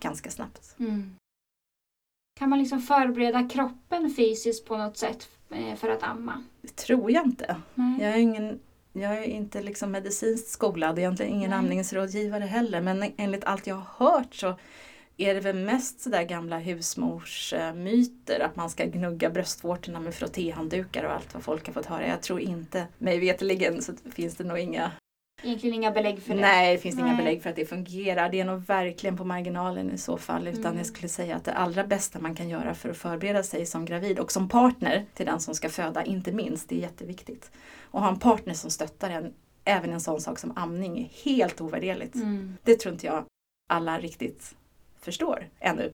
[0.00, 0.74] ganska snabbt.
[0.78, 1.16] Mm.
[2.38, 6.44] Kan man liksom förbereda kroppen fysiskt på något sätt eh, för att amma?
[6.62, 7.56] Det tror jag inte.
[7.74, 8.02] Nej.
[8.02, 8.60] Jag är, ingen,
[8.92, 11.58] jag är inte liksom medicinskt skolad och egentligen ingen Nej.
[11.58, 12.80] amningsrådgivare heller.
[12.80, 14.54] Men enligt allt jag har hört så
[15.16, 21.12] är det väl mest sådär gamla husmorsmyter att man ska gnugga bröstvårtorna med frottéhanddukar och
[21.12, 22.06] allt vad folk har fått höra.
[22.06, 24.90] Jag tror inte, mig veterligen så finns det nog inga
[25.42, 26.40] Egentligen inga belägg för det.
[26.40, 27.16] Nej, det finns inga Nej.
[27.16, 28.28] belägg för att det fungerar.
[28.28, 30.48] Det är nog verkligen på marginalen i så fall.
[30.48, 30.76] Utan Mm.
[30.76, 33.84] jag skulle säga att det allra bästa man kan göra för att förbereda sig som
[33.84, 37.50] gravid och som partner till den som ska föda, inte minst, det är jätteviktigt.
[37.90, 41.60] Och ha en partner som stöttar en, även en sån sak som amning, är helt
[41.60, 42.14] ovärderligt.
[42.14, 42.56] Mm.
[42.62, 43.24] Det tror inte jag
[43.68, 44.56] alla riktigt
[45.00, 45.90] förstår ännu.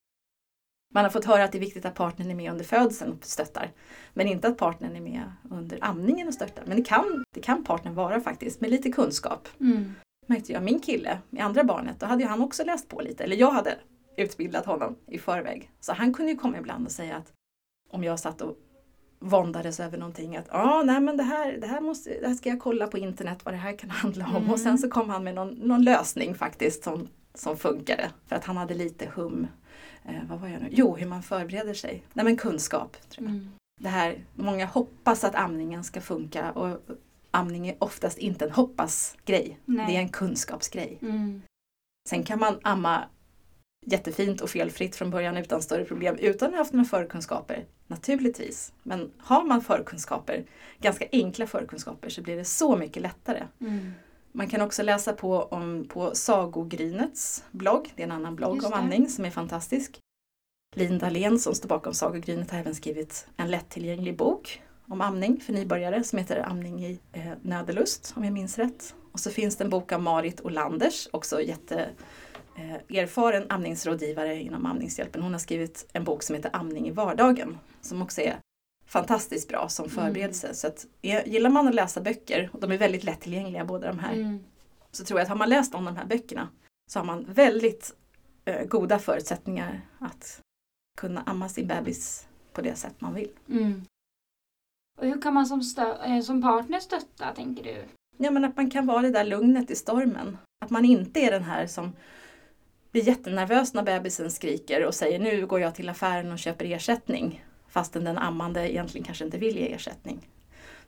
[0.94, 3.24] Man har fått höra att det är viktigt att partnern är med under födseln och
[3.24, 3.72] stöttar.
[4.14, 6.64] Men inte att partnern är med under amningen och stöttar.
[6.66, 9.94] Men det kan, det kan partnern vara faktiskt, med lite kunskap Mm.
[10.26, 13.24] märkte jag min kille med andra barnet, då hade ju han också läst på lite.
[13.24, 13.78] Eller jag hade
[14.16, 15.70] utbildat honom i förväg.
[15.80, 17.32] Så han kunde ju komma ibland och säga att
[17.90, 18.56] om jag satt och
[19.18, 22.48] våndades över någonting att ah, nej men det här, det, här måste, det här ska
[22.48, 24.37] jag kolla på internet vad det här kan handla om.
[24.37, 24.50] Mm.
[24.50, 28.11] Och sen så kom han med någon, någon lösning faktiskt som, som funkade.
[28.26, 29.46] För att han hade lite hum.
[30.05, 30.68] Eh, vad var jag nu?
[30.70, 32.02] Jo, hur man förbereder sig.
[32.12, 32.96] Nej men kunskap.
[33.11, 33.35] Tror jag.
[33.35, 33.50] Mm.
[33.81, 36.81] Det här, många hoppas att amningen ska funka och
[37.31, 39.59] amning är oftast inte en hoppas-grej.
[39.64, 40.98] Det är en kunskapsgrej.
[41.02, 41.42] Mm.
[42.09, 43.05] Sen kan man amma
[43.87, 47.64] jättefint och felfritt från början utan större problem utan att ha haft några förkunskaper.
[47.87, 48.72] Naturligtvis.
[48.83, 50.44] Men har man förkunskaper,
[50.81, 53.42] ganska enkla förkunskaper, så blir det så mycket lättare.
[53.61, 53.92] Mm.
[54.33, 57.92] Man kan också läsa på om på Sagogrinets blogg.
[57.96, 60.01] Det är en annan blogg om amning som är fantastisk.
[60.77, 65.53] Lin Dahlén som står bakom Sagogrinet har även skrivit en lättillgänglig bok om amning för
[65.53, 68.94] nybörjare som heter Amning i eh, nödelust om jag minns rätt.
[69.12, 71.88] Och så finns det en bok av Marit Olanders, också jätte
[72.88, 75.23] erfaren amningsrådgivare inom Amningshjälpen.
[75.23, 78.37] Hon har skrivit en bok som heter Amning i vardagen som också är
[78.87, 80.55] fantastiskt bra som förberedelse.
[80.55, 83.99] Så att, eh, gillar man att läsa böcker, och de är väldigt lättillgängliga båda de
[83.99, 84.38] här, Mm.
[84.90, 86.49] så tror jag att har man läst om de här böckerna
[86.90, 87.95] så har man väldigt
[88.45, 90.40] eh, goda förutsättningar att
[90.99, 93.31] kunna amma sin bebis på det sätt man vill.
[93.49, 93.85] Mm.
[94.99, 95.61] Och hur kan man som,
[96.07, 97.85] eh, som partner stötta, tänker du?
[98.16, 100.38] Ja, men att man kan vara det där lugnet i stormen.
[100.64, 101.92] Att man inte är den här som
[102.96, 107.44] blir jättenervös när bebisen skriker och säger nu går jag till affären och köper ersättning.
[107.68, 110.28] Fastän den ammande egentligen kanske inte vill ge ersättning.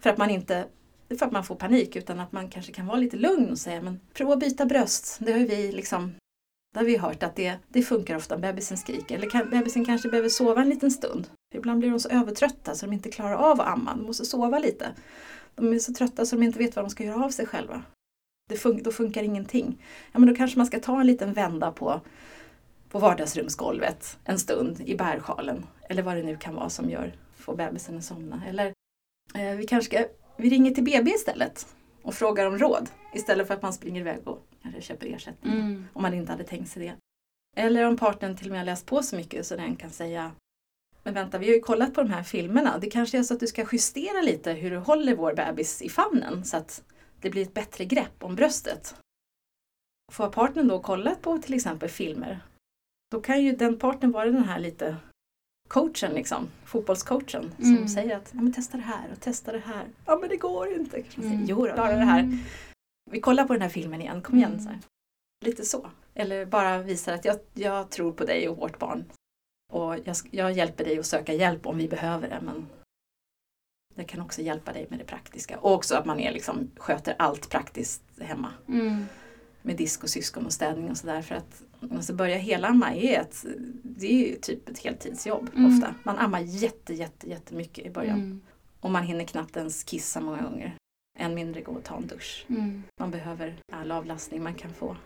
[0.00, 0.66] För att man inte
[1.18, 3.82] för att man får panik utan att man kanske kan vara lite lugn och säga
[3.82, 5.16] men prova att byta bröst.
[5.20, 6.14] Det har vi liksom
[6.74, 9.14] det har vi hört att det, det funkar ofta om bebisen skriker.
[9.14, 11.28] Eller kan, bebisen kanske behöver sova en liten stund.
[11.54, 13.96] Ibland blir de så övertrötta så de inte klarar av att amma.
[13.96, 14.88] De måste sova lite.
[15.54, 17.82] De är så trötta så de inte vet vad de ska göra av sig själva.
[18.48, 19.84] Det fun- då funkar ingenting.
[20.12, 22.00] Ja, men då kanske man ska ta en liten vända på,
[22.90, 25.66] på vardagsrumsgolvet en stund i bärsjalen.
[25.88, 28.42] Eller vad det nu kan vara som gör, får bebisen att somna.
[28.48, 28.66] Eller
[29.34, 30.06] eh, vi kanske ska,
[30.36, 31.66] vi ringer till BB istället
[32.02, 32.88] och frågar om råd.
[33.14, 35.52] Istället för att man springer iväg och kanske köper ersättning.
[35.52, 35.86] Mm.
[35.92, 36.94] Om man inte hade tänkt sig det.
[37.56, 40.32] Eller om partnern till och med har läst på så mycket så den kan säga
[41.02, 42.78] Men vänta, vi har ju kollat på de här filmerna.
[42.78, 45.88] Det kanske är så att du ska justera lite hur du håller vår bebis i
[45.88, 46.82] famnen så att
[47.20, 48.96] det blir ett bättre grepp om bröstet.
[50.12, 52.40] Får partnern då kollat på till exempel filmer
[53.10, 54.96] då kan ju den partnern vara den här lite
[55.68, 57.88] coachen liksom, fotbollscoachen som Mm.
[57.88, 59.86] säger att ja, men testa det här och testa det här.
[60.06, 60.90] Ja men det går inte.
[61.10, 61.46] Säger, Mm.
[61.48, 62.38] Jo då, klara det här.
[63.10, 64.50] Vi kollar på den här filmen igen, kom igen.
[64.52, 64.64] Mm.
[64.64, 64.78] Så här.
[65.44, 65.90] Lite så.
[66.14, 69.04] Eller bara visar att jag, jag tror på dig och vårt barn.
[69.72, 72.40] Och jag, jag hjälper dig att söka hjälp om vi behöver det.
[72.42, 72.66] Men
[73.98, 75.58] jag kan också hjälpa dig med det praktiska.
[75.58, 78.52] Och också att man är liksom, sköter allt praktiskt hemma.
[78.68, 79.04] Mm.
[79.62, 81.22] Med disk och syskon och städning och sådär.
[81.22, 83.44] För att alltså börja helamma är ett,
[83.82, 85.74] det är ju typ ett heltidsjobb Mm.
[85.78, 85.94] ofta.
[86.02, 88.18] Man ammar jätte, jätte, jättemycket i början.
[88.18, 88.40] Mm.
[88.80, 90.74] Och man hinner knappt ens kissa många gånger.
[91.18, 92.46] Än mindre gå och ta en dusch.
[92.48, 92.82] Mm.
[93.00, 94.96] Man behöver all avlastning man kan få.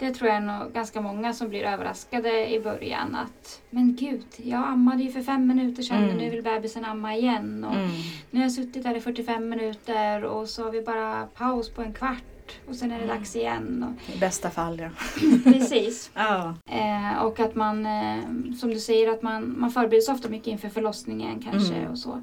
[0.00, 4.24] Det tror jag är nog ganska många som blir överraskade i början att men gud,
[4.36, 6.10] jag ammade ju för fem minuter sedan Mm.
[6.10, 7.64] och nu vill bebisen amma igen.
[7.64, 7.90] Och Mm.
[8.30, 11.82] Nu har jag suttit där i 45 minuter och så har vi bara paus på
[11.82, 12.22] en kvart
[12.68, 13.16] och sen är det Mm.
[13.16, 13.96] dags igen.
[14.14, 14.86] I bästa fall ja.
[14.86, 16.10] Och, precis.
[16.14, 16.54] Ja.
[16.66, 18.18] Eh, och att man, eh,
[18.60, 21.90] som du säger, att man, man förbereder sig ofta mycket inför förlossningen kanske Mm.
[21.90, 22.20] och så.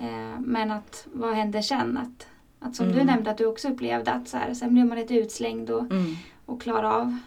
[0.00, 1.96] Eh, men att vad händer sen?
[1.98, 2.26] Att,
[2.68, 3.06] att som du Mm.
[3.06, 6.16] nämnde att du också upplevde att så här, sen blir man lite utslängd och, Mm.
[6.46, 7.18] Och klarar av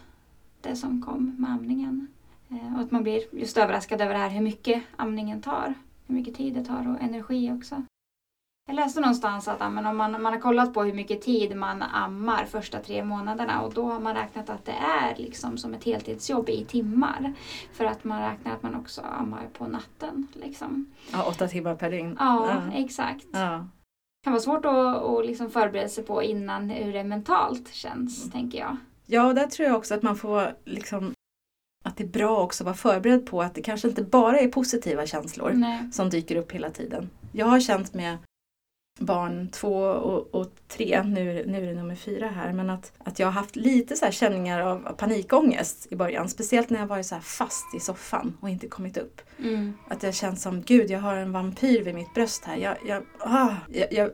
[0.60, 2.06] det som kom med amningen.
[2.50, 5.74] Eh, och att man blir just överraskad över det här hur mycket amningen tar.
[6.06, 7.82] Hur mycket tid det tar och energi också.
[8.66, 11.82] Jag läste någonstans att men om man, man har kollat på hur mycket tid man
[11.82, 15.84] ammar första tre månaderna och då har man räknat att det är liksom som ett
[15.84, 17.32] heltidsjobb i timmar.
[17.72, 20.26] För att man räknar att man också ammar på natten.
[20.32, 20.86] Liksom.
[21.12, 22.16] ja, åtta timmar per dygn.
[22.18, 22.72] Ja, Ja.
[22.76, 23.26] exakt.
[23.32, 23.66] Ja.
[24.20, 28.22] Det kan vara svårt att, att liksom förbereda sig på innan hur det mentalt känns,
[28.24, 28.30] Mm.
[28.32, 28.76] tänker jag.
[29.12, 31.14] Ja, där tror jag också att man får liksom
[31.84, 34.48] att det är bra också att vara förberedd på att det kanske inte bara är
[34.48, 35.92] positiva känslor Nej.
[35.92, 37.10] som dyker upp hela tiden.
[37.32, 38.18] Jag har känt med
[38.98, 43.18] barn två och, och tre, nu, nu är det nummer fyra här, men att, att
[43.18, 46.28] jag har haft lite så här känningar av panikångest i början.
[46.28, 49.20] Speciellt när jag varit så fast i soffan och inte kommit upp.
[49.38, 49.72] Mm.
[49.88, 52.56] Att jag känt som, gud jag har en vampyr vid mitt bröst här.
[52.56, 54.10] Jag, jag, ah, jag, jag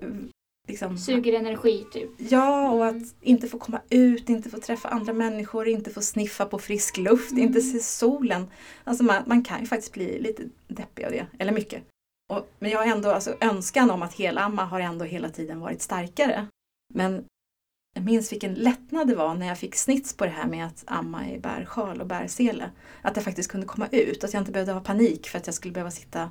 [0.67, 2.11] liksom, Suger energi, typ.
[2.19, 2.97] Ja, och Mm.
[2.97, 6.97] att inte få komma ut, inte få träffa andra människor, inte få sniffa på frisk
[6.97, 7.43] luft, Mm.
[7.45, 8.47] inte se solen.
[8.85, 11.83] Alltså man, man kan ju faktiskt bli lite deppig av det, eller mycket.
[12.33, 15.83] Och, men jag har ändå, alltså önskan om att helamma har ändå hela tiden varit
[15.83, 16.47] starkare.
[16.95, 17.25] Men
[17.95, 20.85] jag minns vilken lättnad det var när jag fick snits på det här med att
[20.87, 22.71] amma i bärsjal och bärsele.
[23.03, 25.55] Att jag faktiskt kunde komma ut, att jag inte behövde ha panik för att jag
[25.55, 26.31] skulle behöva sitta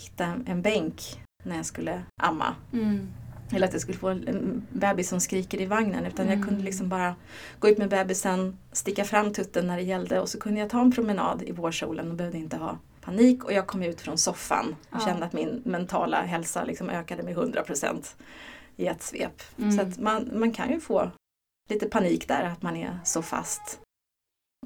[0.00, 1.02] hitta en, en bänk
[1.44, 2.54] när jag skulle amma.
[2.72, 3.08] Mm.
[3.52, 6.06] Eller att jag skulle få en bebis som skriker i vagnen.
[6.06, 6.48] Utan jag Mm.
[6.48, 7.14] kunde liksom bara
[7.58, 10.80] gå ut med bebisen, sticka fram tutten när det gällde och så kunde jag ta
[10.80, 13.44] en promenad i vårsolen och behövde inte ha panik.
[13.44, 15.06] Och jag kom ut från soffan och Ja.
[15.06, 18.16] kände att min mentala hälsa liksom ökade med 100%
[18.76, 19.42] i ett svep.
[19.58, 19.72] Mm.
[19.72, 21.10] Så att man, man kan ju få
[21.70, 23.80] lite panik där, att man är så fast.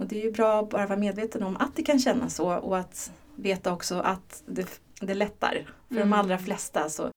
[0.00, 2.54] Och det är ju bra att bara vara medveten om att det kan kännas så
[2.54, 5.70] och att veta också att det, det lättar.
[5.88, 6.10] För Mm.
[6.10, 7.10] de allra flesta så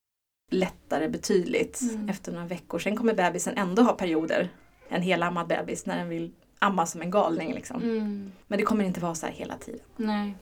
[0.51, 2.09] lättar det betydligt Mm.
[2.09, 2.79] efter några veckor.
[2.79, 4.49] Sen kommer bebisen ändå ha perioder,
[4.89, 7.53] en helammad bebis, när den vill amma som en galning.
[7.53, 7.81] Liksom.
[7.83, 8.31] Mm.
[8.47, 9.81] Men det kommer inte vara så här hela tiden.
[9.95, 10.35] Nej.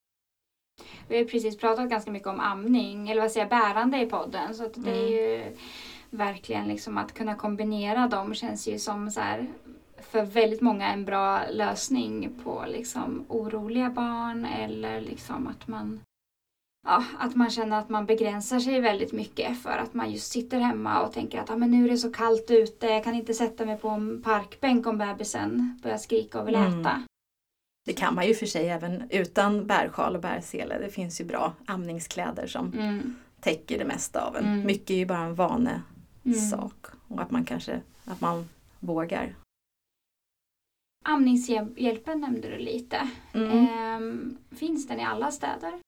[1.08, 4.56] Vi har precis pratat ganska mycket om amning, eller vad säger jag, bärande i podden.
[4.56, 5.56] Så att det är ju
[6.10, 9.48] verkligen liksom att kunna kombinera dem känns ju som så här
[10.02, 16.00] för väldigt många en bra lösning på liksom oroliga barn eller liksom att man
[16.88, 20.60] Ja, att man känner att man begränsar sig väldigt mycket för att man just sitter
[20.60, 23.34] hemma och tänker att ah, men nu är det så kallt ute, jag kan inte
[23.34, 26.80] sätta mig på en parkbänk om bebisen börjar skrika och vill Mm.
[26.82, 27.02] äta.
[27.86, 30.80] Det kan man ju för sig även utan bärsjal och bärsele.
[30.80, 33.16] Det finns ju bra amningskläder som Mm.
[33.40, 34.46] täcker det mesta av en.
[34.46, 34.66] Mm.
[34.66, 36.86] Mycket är ju bara en vanesak.
[36.86, 37.02] Mm.
[37.08, 39.36] Och att man kanske att man vågar.
[41.06, 43.10] Amningshjälpen nämnde du lite.
[43.34, 43.50] Mm.
[43.68, 45.80] Ehm, finns den i alla städer?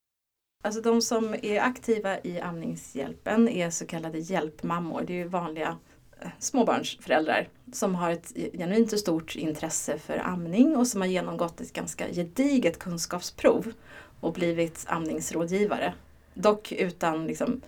[0.64, 5.04] Alltså de som är aktiva i Amningshjälpen är så kallade hjälpmammor.
[5.08, 5.78] Det är ju vanliga
[6.22, 11.62] eh, småbarnsföräldrar som har ett genuint och stort intresse för amning och som har genomgått
[11.62, 13.74] ett ganska gediget kunskapsprov
[14.20, 15.94] och blivit amningsrådgivare.
[16.34, 17.62] Dock utan liksom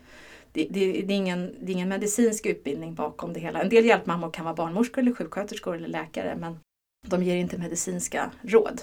[0.52, 3.62] det, det, det, är ingen, det är ingen medicinsk utbildning bakom det hela.
[3.62, 6.60] En del hjälpmammor kan vara barnmorskor eller sjuksköterskor eller läkare men
[7.08, 8.82] de ger inte medicinska råd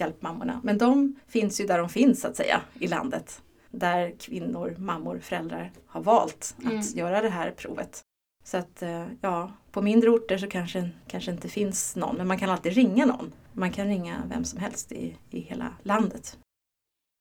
[0.00, 0.60] hjälpmammorna.
[0.64, 3.42] Men de finns ju där de finns så att säga i landet.
[3.70, 6.82] Där kvinnor, mammor, föräldrar har valt att Mm.
[6.94, 8.00] göra det här provet.
[8.44, 12.16] Så att eh, ja, på mindre orter så kanske, kanske inte finns någon.
[12.16, 13.32] Men man kan alltid ringa någon.
[13.52, 16.38] Man kan ringa vem som helst i, i hela landet.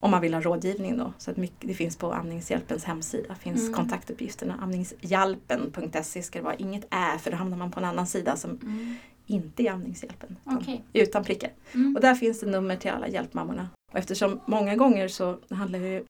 [0.03, 1.13] Om man vill ha rådgivning då.
[1.17, 3.35] Så att mycket, det finns på Amningshjälpens hemsida.
[3.35, 3.73] finns Mm.
[3.73, 4.59] kontaktuppgifterna.
[4.61, 6.55] Amningshjälpen.se ska det vara.
[6.55, 8.95] Inget ä för då hamnar man på en annan sida som Mm.
[9.25, 10.37] Inte är Amningshjälpen.
[10.45, 10.83] utan Okej.
[10.93, 11.51] Utan prickar.
[11.73, 11.95] Mm.
[11.95, 13.69] Och där finns det nummer till alla hjälpmammorna.
[13.91, 16.05] Och eftersom många gånger så handlar ju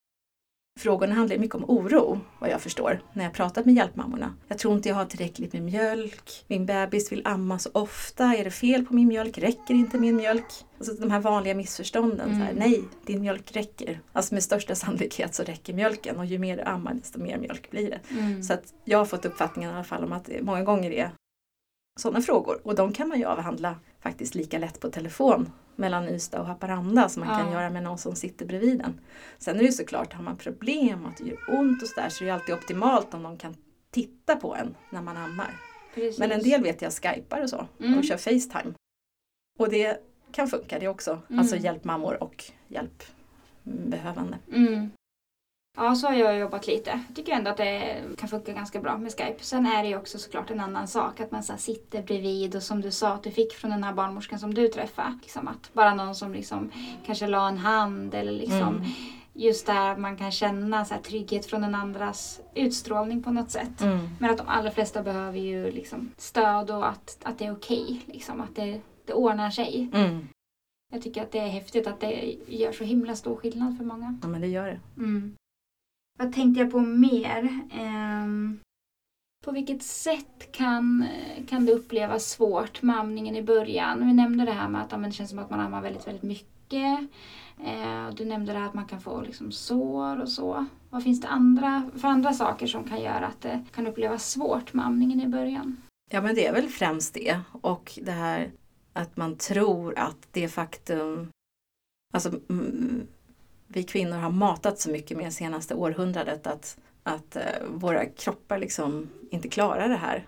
[0.80, 4.34] Frågorna handlar mycket om oro, vad jag förstår, när jag pratat med hjälpmammorna.
[4.47, 6.45] Jag tror inte jag har tillräckligt med mjölk.
[6.47, 8.36] Min bebis vill amma så ofta.
[8.36, 9.38] Är det fel på min mjölk?
[9.38, 10.45] Räcker inte min mjölk?
[10.78, 12.30] Alltså de här vanliga missförstånden.
[12.30, 12.69] Så här, Mm.
[12.69, 13.99] Nej, din mjölk räcker.
[14.13, 17.71] Alltså med största sannolikhet så räcker mjölken och ju mer du ammar desto mer mjölk
[17.71, 17.99] blir det.
[18.10, 18.43] Mm.
[18.43, 21.12] Så att jag har fått uppfattningen i alla fall om att det många gånger är
[21.96, 22.60] sådana frågor.
[22.64, 27.10] Och de kan man ju avhandla faktiskt lika lätt på telefon mellan Ystad och Haparanda
[27.10, 27.54] som man kan Ja.
[27.54, 29.00] göra med någon som sitter bredvid en.
[29.38, 32.10] Sen är det ju såklart, har man problem och att det gör ont och sådär
[32.10, 33.56] så är det alltid optimalt om de kan
[33.92, 35.56] titta på en när man ammar.
[35.96, 36.20] Precis.
[36.20, 37.98] Men en del vet jag skypar och så Mm.
[37.98, 38.74] och kör Facetime.
[39.60, 39.98] Och det
[40.32, 41.20] kan funka det också.
[41.30, 41.40] Mm.
[41.40, 44.38] Alltså hjälpmammor och hjälpbehövande.
[44.54, 44.90] Mm.
[45.78, 46.90] Ja, så har jag jobbat lite.
[47.08, 49.38] Jag tycker ändå att det kan funka ganska bra med Skype.
[49.44, 52.64] Sen är det ju också såklart en annan sak att man så sitter bredvid och
[52.64, 55.20] som du sa att du fick från den här barnmorskan som du träffade.
[55.22, 56.72] Liksom att bara någon som liksom
[57.06, 58.84] kanske la en hand eller liksom Mm.
[59.34, 63.82] just där man kan känna så trygghet från den andras utstrålning på något sätt.
[63.82, 64.10] Mm.
[64.20, 68.02] Men att de allra flesta behöver ju liksom stöd och att, att det är okej.
[68.06, 69.90] liksom, att det, det ordnar sig.
[69.94, 70.28] Mm.
[70.92, 74.18] Jag tycker att det är häftigt att det gör så himla stor skillnad för många.
[74.22, 74.80] Ja men det gör det.
[74.98, 75.36] Mm.
[76.19, 77.60] Vad tänkte jag på mer?
[77.82, 78.60] Um,
[79.43, 81.06] på vilket sätt kan,
[81.47, 84.08] kan det upplevas svårt med amningen i början?
[84.08, 86.08] Vi nämnde det här med att ja, men det känns som att man ammar väldigt,
[86.08, 86.99] väldigt mycket.
[87.65, 90.65] Eh, du nämnde det här att man kan få liksom, sår och så.
[90.89, 94.73] Vad finns det andra, för andra saker som kan göra att det kan upplevas svårt
[94.73, 95.78] med amningen i början?
[96.12, 97.39] Ja men det är väl främst det.
[97.52, 98.52] Och det här
[98.93, 101.30] att man tror att det faktum
[102.13, 102.32] Alltså
[103.76, 108.58] vi kvinnor har matat så mycket med det senaste århundradet att, att eh, våra kroppar
[108.58, 110.28] liksom inte klarar det här.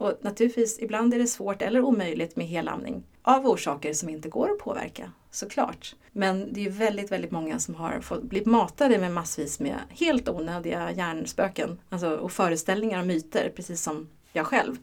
[0.00, 4.50] Och naturligtvis, ibland är det svårt eller omöjligt med helamning av orsaker som inte går
[4.50, 5.94] att påverka, såklart.
[6.12, 9.76] Men det är ju väldigt, väldigt många som har fått, blivit matade med massvis med
[9.90, 14.76] helt onödiga hjärnspöken alltså, och föreställningar och myter, precis som jag själv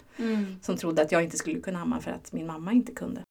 [0.62, 3.22] som trodde att jag inte skulle kunna amma för att min mamma inte kunde.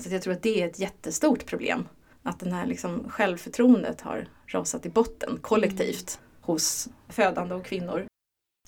[0.00, 1.88] Så jag tror att det är ett jättestort problem.
[2.22, 8.06] Att den här liksom självförtroendet har rasat i botten kollektivt hos födande och kvinnor.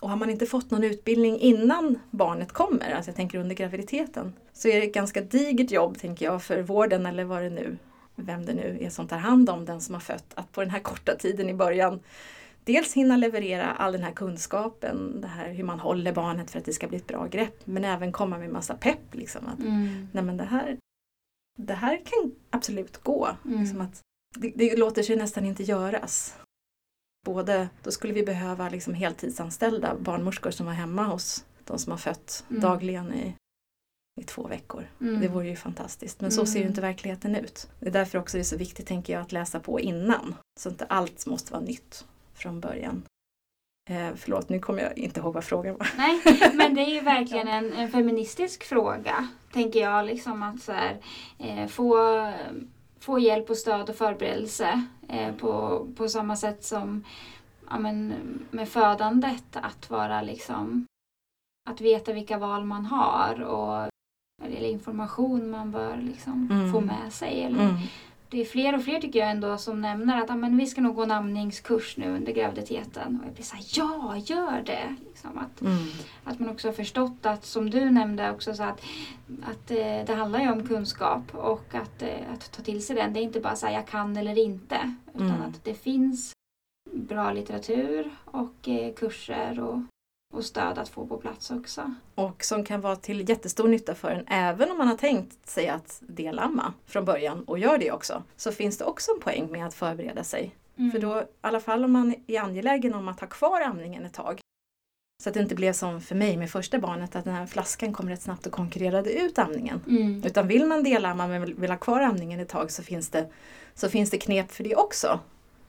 [0.01, 4.33] Och har man inte fått någon utbildning innan barnet kommer, alltså jag tänker under graviditeten,
[4.53, 7.77] så är det ett ganska digert jobb, tänker jag, för vården eller vad det nu,
[8.17, 10.71] vem det nu är som tar hand om den som har fött, att på den
[10.71, 12.01] här korta tiden i början
[12.65, 16.65] dels hinna leverera all den här kunskapen, det här hur man håller barnet för att
[16.65, 19.15] det ska bli ett bra grepp, men även komma med massa pepp.
[19.15, 20.09] Liksom, att, Mm.
[20.13, 20.77] nej men det här,
[21.59, 23.37] det här kan absolut gå.
[23.45, 23.61] Mm.
[23.61, 24.01] Liksom att
[24.37, 26.37] det, det låter sig nästan inte göras.
[27.27, 31.99] Både, då skulle vi behöva liksom heltidsanställda barnmorskor som var hemma hos de som har
[31.99, 32.63] fött Mm.
[32.63, 33.37] dagligen i,
[34.21, 34.87] i två veckor.
[35.01, 35.21] Mm.
[35.21, 36.21] Det vore ju fantastiskt.
[36.21, 36.71] Men så ser ju Mm.
[36.71, 37.69] inte verkligheten ut.
[37.81, 40.35] Det är därför också det är så viktigt, tänker jag, att läsa på innan.
[40.61, 43.03] Så inte allt måste vara nytt från början.
[43.91, 45.89] Eh, förlåt, nu kommer jag inte ihåg vad frågan var.
[45.97, 46.21] Nej,
[46.55, 50.07] men det är ju verkligen en, en feministisk fråga, tänker jag.
[50.07, 50.97] Liksom att så här,
[51.39, 51.97] eh, få,
[53.01, 57.05] få hjälp och stöd och förberedelse eh, på, på samma sätt som
[57.71, 58.15] ja, men,
[58.51, 59.45] med födandet.
[59.53, 60.87] Att vara liksom,
[61.71, 63.89] att veta vilka val man har och
[64.45, 66.73] eller information man bör liksom Mm.
[66.73, 67.43] få med sig.
[67.43, 67.77] Eller, Mm.
[68.35, 70.81] Det är fler och fler tycker jag ändå som nämner att ja, men vi ska
[70.81, 73.19] nog gå en amningskurs nu under graviditeten.
[73.21, 74.97] Och jag blir såhär, ja gör det!
[75.09, 75.77] Liksom att, Mm.
[76.25, 78.81] att man också har förstått att, som du nämnde också, så att,
[79.45, 83.13] att eh, det handlar ju om kunskap och att, eh, att ta till sig den.
[83.13, 84.95] Det är inte bara så här, jag kan eller inte.
[85.15, 85.43] Utan Mm.
[85.43, 86.33] att det finns
[86.93, 89.79] bra litteratur och eh, kurser och,
[90.35, 91.95] och stöd att få på plats också.
[92.15, 95.69] Och som kan vara till jättestor nytta för en även om man har tänkt sig
[95.69, 98.23] att delamma från början och gör det också.
[98.37, 100.55] Så finns det också en poäng med att förbereda sig.
[100.77, 100.93] Mm.
[100.93, 104.15] För då, i alla fall om man är angelägen om att ha kvar amningen ett
[104.15, 104.41] tag.
[105.23, 107.93] Så att det inte blev som för mig med första barnet att den här flaskan
[107.93, 109.81] kom rätt snabbt och konkurrerade ut amningen.
[109.89, 110.23] Mm.
[110.25, 113.29] Utan vill man delamma men vill- ha kvar amningen ett tag så finns, det,
[113.75, 115.21] så finns det knep för det också.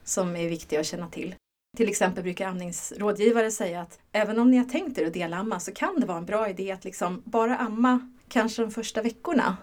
[0.04, 1.34] Som är viktiga att känna till.
[1.76, 5.72] Till exempel brukar amningsrådgivare säga att även om ni har tänkt er att delamma så
[5.72, 9.56] kan det vara en bra idé att liksom bara amma kanske de första veckorna.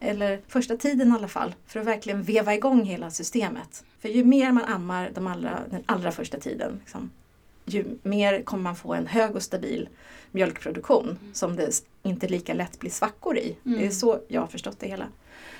[0.00, 1.54] Eller första tiden i alla fall.
[1.66, 3.84] För att verkligen veva igång hela systemet.
[4.00, 7.10] För ju mer man ammar de allra, den allra första tiden liksom,
[7.64, 9.88] ju mer kommer man få en hög och stabil
[10.30, 13.56] mjölkproduktion som det inte lika lätt blir svackor i.
[13.66, 13.78] Mm.
[13.78, 15.06] Det är så jag har förstått det hela.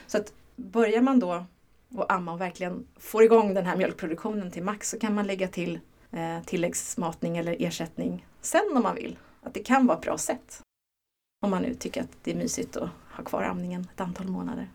[0.06, 1.44] Så att börjar man då
[1.94, 5.49] att amma och verkligen får igång den här mjölkproduktionen till max så kan man lägga
[5.49, 9.18] till eh, tilläggsmatning eller ersättning sen om man vill.
[9.42, 10.61] Att det kan vara ett bra sätt.
[11.44, 14.70] Om man nu tycker att det är mysigt att ha kvar amningen ett antal månader.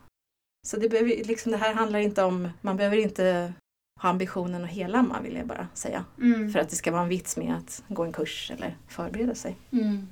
[0.67, 3.54] Så det, behöver, liksom, det här handlar inte om, man behöver inte
[4.02, 6.06] ha ambitionen att helamma vill jag bara säga.
[6.17, 6.52] Mm.
[6.52, 9.58] För att det ska vara en vits med att gå en kurs eller förbereda sig.
[9.71, 10.08] Mm.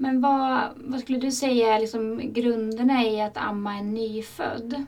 [0.00, 4.86] Men vad, vad skulle du säga är liksom grunderna i att amma en nyfödd?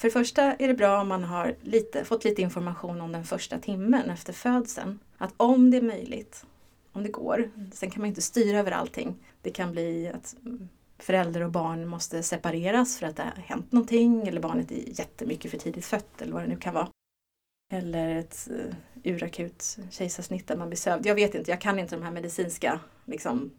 [0.00, 3.24] För det första är det bra om man har lite, fått lite information om den
[3.24, 4.98] första timmen efter födseln.
[5.18, 6.46] Att om det är möjligt,
[6.92, 9.14] om det går, sen kan man inte styra över allting.
[9.42, 10.36] Det kan bli att
[10.98, 15.50] förälder och barn måste separeras för att det har hänt någonting eller barnet är jättemycket
[15.50, 16.88] för tidigt fött eller vad det nu kan vara.
[17.72, 21.06] Eller ett eh, urakut kejsarsnitt där man blir sövd.
[21.06, 23.50] Jag vet inte, jag kan inte de här medicinska liksom,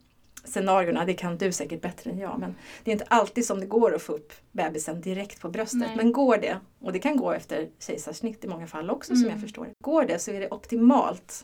[0.46, 3.66] scenarierna, det kan du säkert bättre än jag, men det är inte alltid som det
[3.66, 5.80] går att få upp bebisen direkt på bröstet.
[5.80, 5.96] Nej.
[5.96, 9.32] Men går det, och det kan gå efter kejsarsnitt i många fall också som Mm.
[9.32, 9.74] jag förstår det.
[9.84, 11.42] Går det så är det optimalt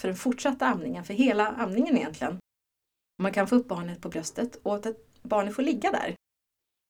[0.00, 2.38] för den fortsatta amningen, för hela amningen egentligen.
[3.22, 4.86] Man kan få upp barnet på bröstet och att
[5.22, 6.14] barnet får ligga där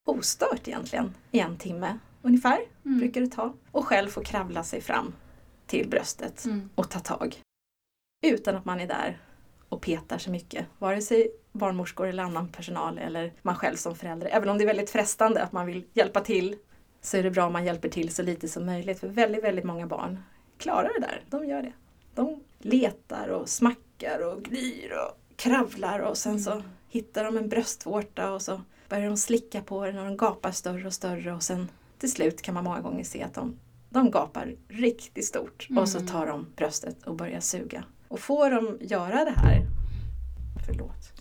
[0.09, 2.99] ostört egentligen i en timme ungefär, Mm.
[2.99, 3.53] brukar det ta.
[3.73, 5.15] Och själv få kravla sig fram
[5.67, 6.71] till bröstet Mm.
[6.75, 7.37] och ta tag.
[8.27, 9.21] Utan att man är där
[9.69, 10.67] och petar så mycket.
[10.79, 14.29] Vare sig barnmorskor eller annan personal eller man själv som förälder.
[14.33, 16.57] Även om det är väldigt frestande att man vill hjälpa till
[17.01, 19.01] så är det bra om man hjälper till så lite som möjligt.
[19.01, 20.19] För väldigt, väldigt många barn
[20.59, 21.25] klarar det där.
[21.31, 21.73] De gör det.
[22.15, 28.33] De letar och smackar och gnyr och kravlar och sen så hittar de en bröstvårta
[28.33, 31.69] och så börjar de slicka på den och de gapar större och större och sen
[31.99, 33.59] till slut kan man många gånger se att de,
[33.91, 36.11] de gapar riktigt stort och så Mm.
[36.11, 37.85] tar de bröstet och börjar suga.
[38.09, 39.63] Och får de göra det här,
[40.67, 41.13] förlåt,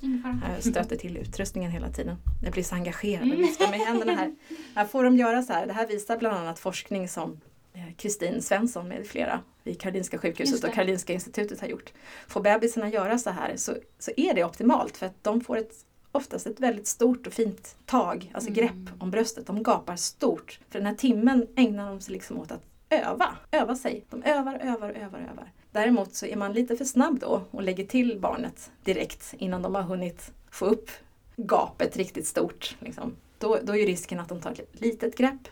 [0.55, 2.15] jag stöter till utrustningen hela tiden.
[2.43, 4.35] Jag blir så engagerad och viftar med händerna här.
[4.75, 5.67] Här får de göra så här.
[5.67, 7.41] Det här visar bland annat forskning som
[7.73, 11.93] eh, Kristin Svensson med flera vid Karolinska sjukhuset och Karolinska institutet har gjort.
[12.27, 15.73] Får bebisarna göra så här så, så är det optimalt för att de får ett,
[16.11, 18.61] oftast ett väldigt stort och fint tag, alltså Mm.
[18.61, 19.47] grepp om bröstet.
[19.47, 20.59] De gapar stort.
[20.69, 24.05] För den här timmen ägnar de sig liksom åt att öva, öva sig.
[24.09, 25.51] De övar, övar, övar, övar.
[25.71, 29.75] Däremot så är man lite för snabb då och lägger till barnet direkt innan de
[29.75, 30.89] har hunnit få upp
[31.35, 32.77] gapet riktigt stort.
[32.79, 33.15] Liksom.
[33.37, 35.47] Då, då är risken att de tar ett litet grepp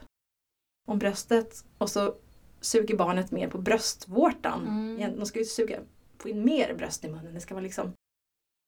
[0.87, 2.15] om bröstet och så
[2.61, 4.67] suger barnet mer på bröstvårtan.
[4.67, 5.19] Mm.
[5.19, 5.79] De ska ju suga,
[6.17, 7.33] få in mer bröst i munnen.
[7.33, 7.93] Det ska vara liksom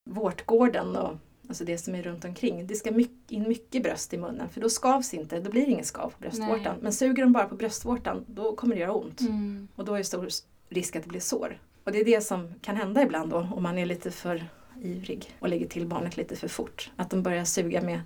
[0.10, 2.68] vårtgården och alltså det som är runt omkring.
[2.68, 5.72] Det ska mycket, in mycket bröst i munnen för då skavs inte, då blir det
[5.72, 6.74] ingen skav på bröstvårtan.
[6.74, 6.82] Nej.
[6.82, 9.22] Men suger de bara på bröstvårtan då kommer det göra ont.
[9.22, 9.68] Mm.
[9.76, 10.30] Och då är stor
[10.72, 11.60] risk att det blir sår.
[11.84, 14.46] Och det är det som kan hända ibland då om man är lite för
[14.82, 16.92] ivrig och lägger till barnet lite för fort.
[16.96, 18.02] Att de börjar suga med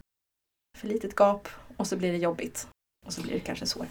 [0.78, 1.47] för litet gap
[1.78, 2.68] och så blir det jobbigt.
[3.05, 3.88] Och så blir det kanske sår.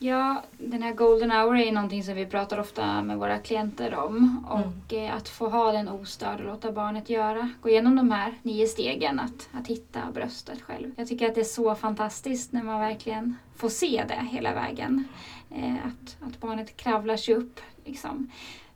[0.00, 4.46] Ja, den här golden hour är någonting som vi pratar ofta med våra klienter om.
[4.48, 8.34] Och eh, att få ha den ostörd och låta barnet göra, gå igenom de här
[8.42, 10.92] nio stegen att, att hitta bröstet själv.
[10.96, 15.04] Jag tycker att det är så fantastiskt när man verkligen får se det hela vägen.
[15.50, 17.60] Eh, att, att barnet kravlar sig upp.
[17.84, 18.30] Liksom.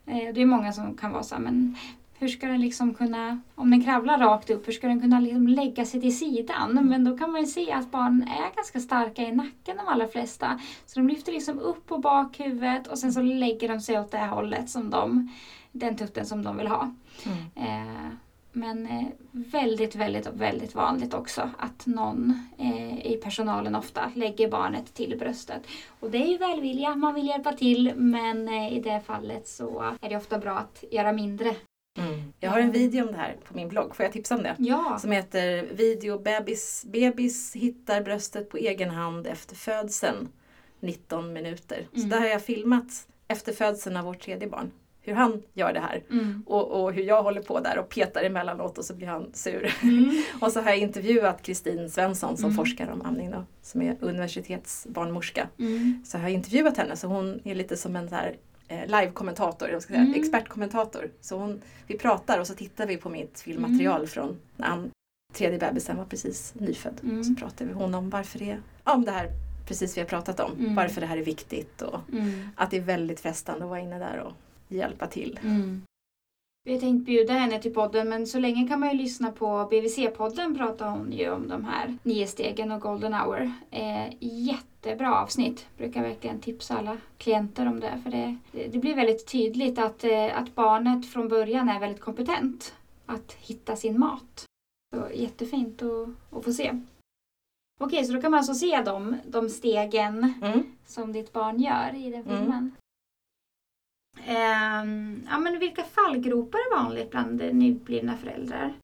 [0.07, 1.77] Eh, det är många som kan vara så här, men
[2.19, 5.49] hur ska den liksom kunna, om den kravlar rakt upp, hur ska den kunna liksom
[5.49, 6.89] lägga sig till sidan?
[6.89, 10.09] Men då kan man ju se att barn är ganska starka i nacken de allra
[10.09, 10.61] flesta.
[10.87, 14.27] Så de lyfter liksom upp på bakhuvudet och sen så lägger de sig åt det
[14.27, 15.33] hållet som de,
[15.73, 16.95] den tutten som de vill ha.
[17.55, 18.09] Eh,
[18.53, 24.95] men eh, väldigt, väldigt, väldigt vanligt också att någon eh, i personalen ofta lägger barnet
[24.95, 25.63] till bröstet.
[26.01, 29.95] Och det är ju välvilja, man vill hjälpa till men eh, i det fallet så
[30.01, 31.55] är det ofta bra att göra mindre.
[31.99, 32.33] Mm.
[32.41, 34.55] Jag har en video om det här på min blogg, får jag tipsa om det?
[34.59, 40.29] Ja, Som heter Video bebis, bebis hittar bröstet på egen hand efter födseln.
[40.81, 41.87] 19 minuter.
[41.93, 42.09] Så Mm.
[42.11, 44.71] där har jag filmat efter födseln av vårt tredje barn.
[45.09, 46.03] Hur han gör det här.
[46.11, 46.43] mm.
[46.47, 49.75] Och, och hur jag håller på där och petar emellanåt och så blir han sur.
[49.83, 50.23] Mm.
[50.41, 52.57] Och så har jag intervjuat Kristin Svensson som Mm.
[52.57, 55.49] forskar om amning då, som är universitetsbarnmorska.
[55.59, 56.03] Mm.
[56.07, 58.37] Så jag har intervjuat henne så hon är lite som en så här,
[58.69, 60.21] eh, live-kommentator, jag ska säga, Mm.
[60.21, 61.11] expertkommentator.
[61.21, 64.91] Så hon, vi pratar och så tittar vi på mitt filmmaterial från när han,
[65.35, 67.01] tredje bebisen var precis nyfödd.
[67.03, 67.25] Mm.
[67.25, 69.29] Så pratar vi hon om varför det, om det här
[69.67, 70.75] precis vi har pratat om, Mm.
[70.75, 72.49] varför det här är viktigt och Mm.
[72.57, 74.33] att det är väldigt frestande att vara inne där och
[74.69, 75.41] hjälpa till.
[75.43, 75.83] Mm.
[76.65, 79.47] Vi har tänkt bjuda henne till podden men så länge kan man ju lyssna på
[79.47, 83.53] BVC-podden pratar hon ju om de här nio stegen och golden hour.
[83.71, 85.67] Eh, jättebra avsnitt.
[85.77, 88.37] Brukar verkligen tipsa alla klienter om det för det,
[88.69, 92.75] det, blir väldigt tydligt att, eh, att barnet från början är väldigt kompetent
[93.07, 94.45] att hitta sin mat.
[94.95, 96.09] Så jättefint att,
[96.39, 96.81] att få se.
[97.81, 100.63] Okej, så då kan man alltså se de, de stegen Mm.
[100.87, 102.39] som ditt barn gör i den Mm.
[102.39, 102.53] filmen.
[102.59, 102.73] Ehm,
[104.27, 108.75] Ehm, ja, men vilka fallgropar är vanligt bland nyblivna föräldrar?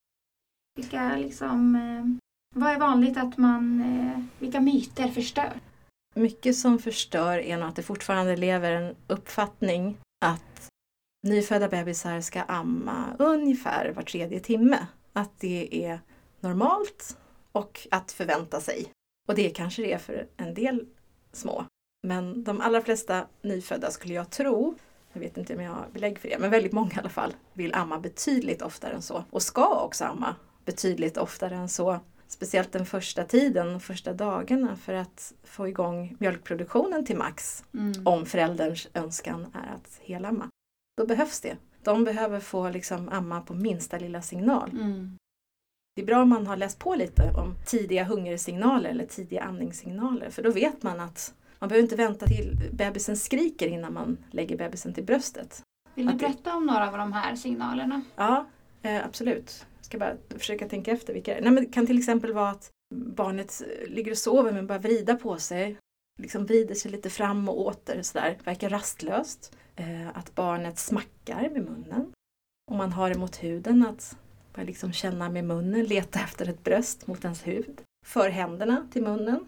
[0.76, 2.24] Vilka liksom, eh,
[2.54, 5.60] vad är vanligt att man, eh, vilka myter förstör?
[6.14, 10.68] Mycket som förstör är nog att det fortfarande lever en uppfattning att
[11.22, 14.86] nyfödda bebisar ska amma ungefär var tredje timme.
[15.12, 16.00] Att det är
[16.40, 17.18] normalt
[17.52, 18.90] och att förvänta sig.
[19.28, 20.86] Och det kanske det är för en del
[21.32, 21.64] små.
[22.06, 24.74] Men de allra flesta nyfödda skulle jag tro,
[25.14, 27.34] jag vet inte om jag har belägg för det, men väldigt många i alla fall,
[27.52, 29.24] vill amma betydligt oftare än så.
[29.30, 32.00] Och ska också amma betydligt oftare än så.
[32.28, 38.06] Speciellt den första tiden, första dagarna för att få igång mjölkproduktionen till max Mm.
[38.06, 40.48] om förälderns önskan är att helamma.
[40.96, 41.56] Då behövs det.
[41.82, 44.70] De behöver få liksom amma på minsta lilla signal.
[44.70, 45.18] Mm.
[45.96, 50.30] Det är bra om man har läst på lite om tidiga hungersignaler eller tidiga andningssignaler
[50.30, 51.34] för då vet man att
[51.64, 55.62] man behöver inte vänta till bebisen skriker innan man lägger bebisen till bröstet.
[55.94, 58.02] Vill du berätta om några av de här signalerna?
[58.16, 58.46] Ja,
[58.82, 59.66] eh, absolut.
[59.76, 61.32] Jag ska bara försöka tänka efter vilka.
[61.32, 65.14] Nej, men Det kan till exempel vara att barnet ligger och sover men bara vrida
[65.14, 65.76] på sig.
[66.18, 68.38] Liksom vrider sig lite fram och åter sådär.
[68.44, 69.56] Verkar rastlöst.
[69.76, 72.12] Eh, att barnet smackar med munnen.
[72.70, 74.16] Om man har det mot huden att
[74.54, 77.80] bara liksom känna med munnen, leta efter ett bröst mot ens hud.
[78.06, 79.46] För händerna till munnen.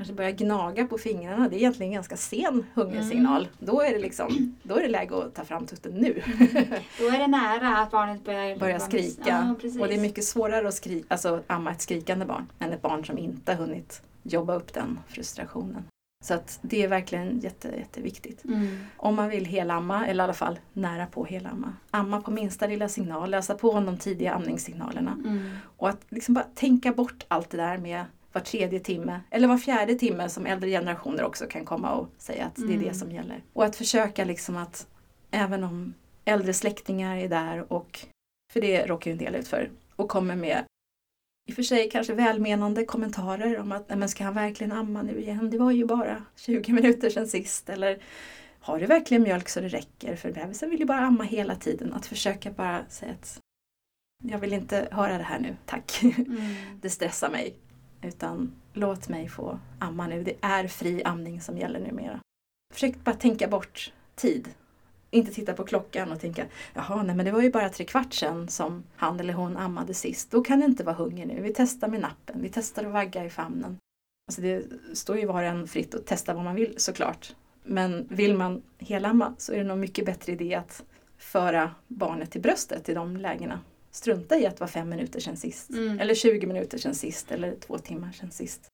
[0.00, 1.48] Kanske börja gnaga på fingrarna.
[1.48, 3.48] Det är egentligen en ganska sen hungersignal.
[3.58, 6.22] Då, är det liksom, då är det läge att ta fram tutten nu.
[6.98, 9.22] Då är det nära att barnet börjar, börjar skrika.
[9.26, 12.82] Ja, och det är mycket svårare att skri- alltså, amma ett skrikande barn än ett
[12.82, 15.84] barn som inte har hunnit jobba upp den frustrationen.
[16.24, 18.44] Så att det är verkligen jätte, jätteviktigt.
[18.44, 18.78] Mm.
[18.96, 21.72] Om man vill helamma, eller i alla fall nära på helamma.
[21.90, 25.18] Amma på minsta lilla signal, läsa på om de tidiga amningssignalerna.
[25.24, 25.50] Mm.
[25.76, 29.58] Och att liksom bara tänka bort allt det där med var tredje timme eller var
[29.58, 32.82] fjärde timme som äldre generationer också kan komma och säga att det är Mm.
[32.82, 33.42] det som gäller.
[33.52, 34.86] Och att försöka liksom att
[35.30, 38.00] även om äldre släktingar är där och
[38.52, 40.64] för det råkar ju en del ut för och kommer med
[41.48, 45.02] i och för sig kanske välmenande kommentarer om att "Nej, men ska han verkligen amma
[45.02, 45.50] nu igen?
[45.50, 47.68] Det var ju bara 20 minuter sedan sist.
[47.68, 48.02] Eller
[48.60, 50.16] har du verkligen mjölk så det räcker?
[50.16, 51.92] För bebisen vill ju bara amma hela tiden.
[51.92, 53.40] Att försöka bara säga att
[54.24, 56.02] jag vill inte höra det här nu, tack.
[56.02, 56.54] Mm.
[56.80, 57.54] det stressar mig.
[58.02, 60.24] Utan låt mig få amma nu.
[60.24, 62.20] Det är fri amning som gäller numera.
[62.74, 64.48] Försök bara tänka bort tid.
[65.10, 68.14] Inte titta på klockan och tänka jaha, nej men det var ju bara tre kvart
[68.14, 70.30] sedan som han eller hon ammade sist.
[70.30, 71.40] Då kan det inte vara hunger nu.
[71.40, 72.42] Vi testar med nappen.
[72.42, 73.76] Vi testar att vagga i famnen.
[74.28, 77.34] Alltså det står ju var och en fritt att testa vad man vill såklart.
[77.64, 80.84] Men vill man helamma så är det nog mycket bättre idé att
[81.18, 83.60] föra barnet till bröstet i de lägena.
[83.90, 85.70] Strunta i att det var fem minuter sedan sist.
[85.70, 86.00] Mm.
[86.00, 87.30] Eller 20 minuter sedan sist.
[87.30, 88.68] Eller två timmar sedan sist.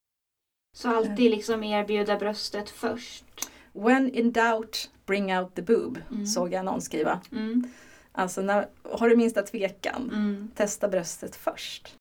[0.76, 3.24] Så alltid liksom erbjuda bröstet först.
[3.72, 5.98] When in doubt, bring out the boob.
[6.10, 6.26] Mm.
[6.26, 7.20] Såg jag någon skriva.
[7.32, 7.68] Mm.
[8.12, 10.50] Alltså, när, har du minsta tvekan, Mm.
[10.54, 11.94] testa bröstet först.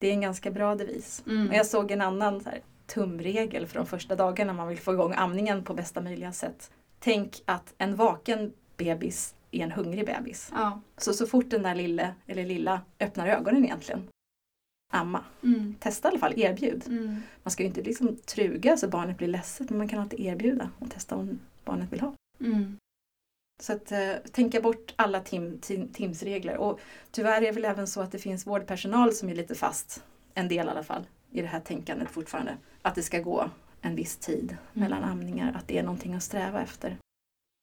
[0.00, 1.22] Det är en ganska bra devis.
[1.26, 1.52] Mm.
[1.52, 5.14] Jag såg en annan så här, tumregel för de första dagarna man vill få igång
[5.16, 6.70] amningen på bästa möjliga sätt.
[6.98, 10.50] Tänk att en vaken bebis är en hungrig bebis.
[10.54, 10.80] Ja.
[10.96, 14.08] Så så fort den där lille, eller lilla öppnar ögonen egentligen,
[14.92, 15.24] amma.
[15.42, 15.74] Mm.
[15.80, 16.84] Testa i alla fall, erbjud.
[16.86, 17.22] Mm.
[17.42, 20.70] Man ska ju inte liksom truga så barnet blir ledset men man kan alltid erbjuda
[20.78, 22.14] och testa om barnet vill ha.
[22.40, 22.76] Mm.
[23.62, 26.56] Så att eh, tänka bort alla tim, tim, timsregler.
[26.56, 26.80] Och
[27.10, 30.48] tyvärr är det väl även så att det finns vårdpersonal som är lite fast, en
[30.48, 32.56] del i alla fall, i det här tänkandet fortfarande.
[32.82, 36.62] Att det ska gå en viss tid mellan amningar, att det är någonting att sträva
[36.62, 36.96] efter.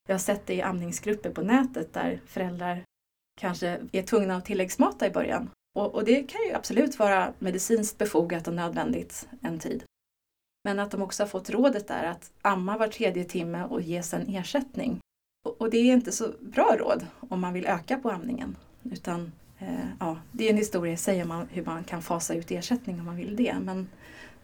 [0.08, 2.84] Jag har sett det i amningsgrupper på nätet där föräldrar
[3.41, 5.49] kanske är tvungna att tilläggsmata i början.
[5.76, 9.84] Och, och det kan ju absolut vara medicinskt befogat och nödvändigt en tid.
[10.64, 14.14] Men att de också har fått rådet där att amma var tredje timme och ges
[14.14, 14.99] en ersättning.
[15.45, 18.55] Och, och det är inte så bra råd om man vill öka på amningen.
[18.84, 22.34] Utan eh, ja, det är en historia i sig om man, hur man kan fasa
[22.34, 23.55] ut ersättning om man vill det.
[23.62, 23.89] Men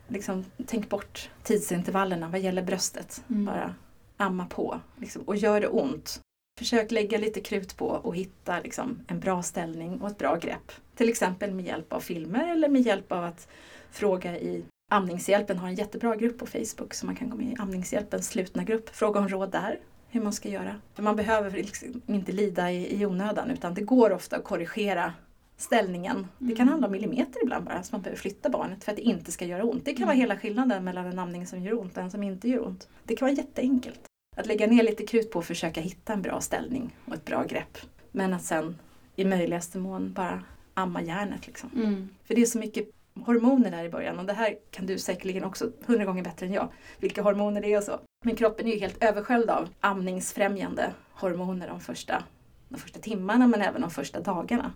[0.08, 3.24] liksom, tänk bort tidsintervallerna vad gäller bröstet.
[3.30, 3.46] Mm.
[3.46, 3.76] Bara
[4.18, 4.80] amma på.
[4.98, 5.22] Liksom.
[5.22, 6.22] Och gör det ont,
[6.60, 10.72] försök lägga lite krut på och hitta liksom, en bra ställning och ett bra grepp.
[10.96, 13.48] Till exempel med hjälp av filmer eller med hjälp av att
[13.92, 17.56] fråga i Amningshjälpen har en jättebra grupp på Facebook så man kan gå med i
[17.60, 18.90] Amningshjälpens slutna grupp.
[18.90, 20.82] Fråga om råd där, hur man ska göra.
[20.94, 25.14] För man behöver liksom inte lida i, i onödan utan det går ofta att korrigera
[25.58, 26.28] ställningen.
[26.38, 26.68] Det kan Mm.
[26.72, 29.46] handla om millimeter ibland bara, så man behöver flytta barnet för att det inte ska
[29.46, 29.86] göra ont.
[29.86, 30.22] Det kan vara Mm.
[30.22, 32.88] hela skillnaden mellan en amning som gör ont och en som inte gör ont.
[33.04, 34.02] Det kan vara jätteenkelt.
[34.38, 37.44] Att lägga ner lite krut på att försöka hitta en bra ställning och ett bra
[37.44, 37.78] grepp.
[38.12, 38.78] Men att sen
[39.16, 40.44] i möjligaste mån bara
[40.74, 41.48] amma järnet.
[41.48, 41.70] Liksom.
[41.76, 42.10] Mm.
[42.24, 42.90] För det är så mycket
[43.26, 46.54] hormoner där i början och det här kan du säkerligen också hundra gånger bättre än
[46.54, 46.70] jag.
[47.00, 48.00] Vilka hormoner det är och så.
[48.26, 52.24] Men kroppen är ju helt översköljd av amningsfrämjande hormoner de första,
[52.70, 54.72] de första timmarna men även de första dagarna.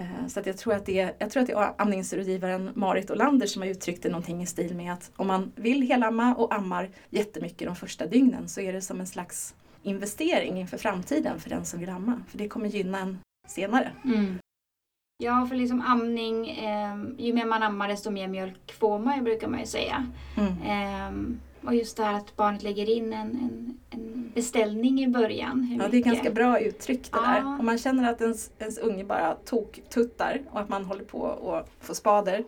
[0.00, 3.10] Eh, Så att jag tror att det är, jag tror att det är amningsrådgivaren Marit
[3.10, 6.54] Olander som har uttryckt det någonting i stil med att om man vill helamma och
[6.54, 11.50] ammar jättemycket de första dygnen så är det som en slags investering inför framtiden för
[11.50, 12.20] den som vill amma.
[12.28, 13.18] För det kommer gynna en
[13.48, 13.92] senare.
[14.04, 14.38] Mm.
[15.24, 19.22] Ja, för liksom amning, eh, ju mer man ammar desto mer mjölk får man ju,
[19.22, 20.06] brukar man ju säga.
[20.36, 20.52] Mm.
[20.66, 25.76] Ehm, och just det här att barnet lägger in en, en, en beställning i början.
[25.80, 26.12] Ja, det är mycket.
[26.12, 27.38] ganska bra uttryck det där.
[27.38, 27.56] Ja.
[27.58, 31.70] Om man känner att ens, ens unge bara tok-tuttar och att man håller på att
[31.80, 32.44] få spader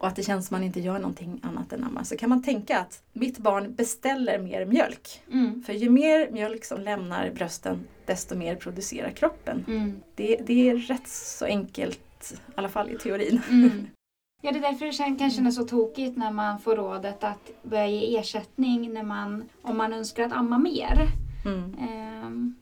[0.00, 2.42] och att det känns som man inte gör någonting annat än amma så kan man
[2.42, 5.22] tänka att mitt barn beställer mer mjölk.
[5.32, 5.62] Mm.
[5.62, 9.64] För ju mer mjölk som lämnar brösten desto mer producerar kroppen.
[9.68, 10.02] Mm.
[10.14, 13.40] Det, det är rätt så enkelt i alla fall i teorin.
[13.50, 13.86] Mm.
[14.44, 17.50] Ja, det är därför det kan, kan kännas så tokigt när man får rådet att
[17.62, 21.08] börja ge ersättning när man, om man önskar att amma mer.
[21.46, 21.74] Mm.
[21.80, 22.54] Ehm,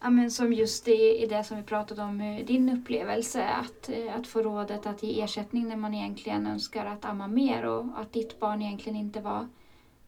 [0.00, 4.14] ja, men som just i, i det som vi pratade om, din upplevelse att, eh,
[4.14, 8.12] att få rådet att ge ersättning när man egentligen önskar att amma mer och att
[8.12, 9.48] ditt barn egentligen inte var,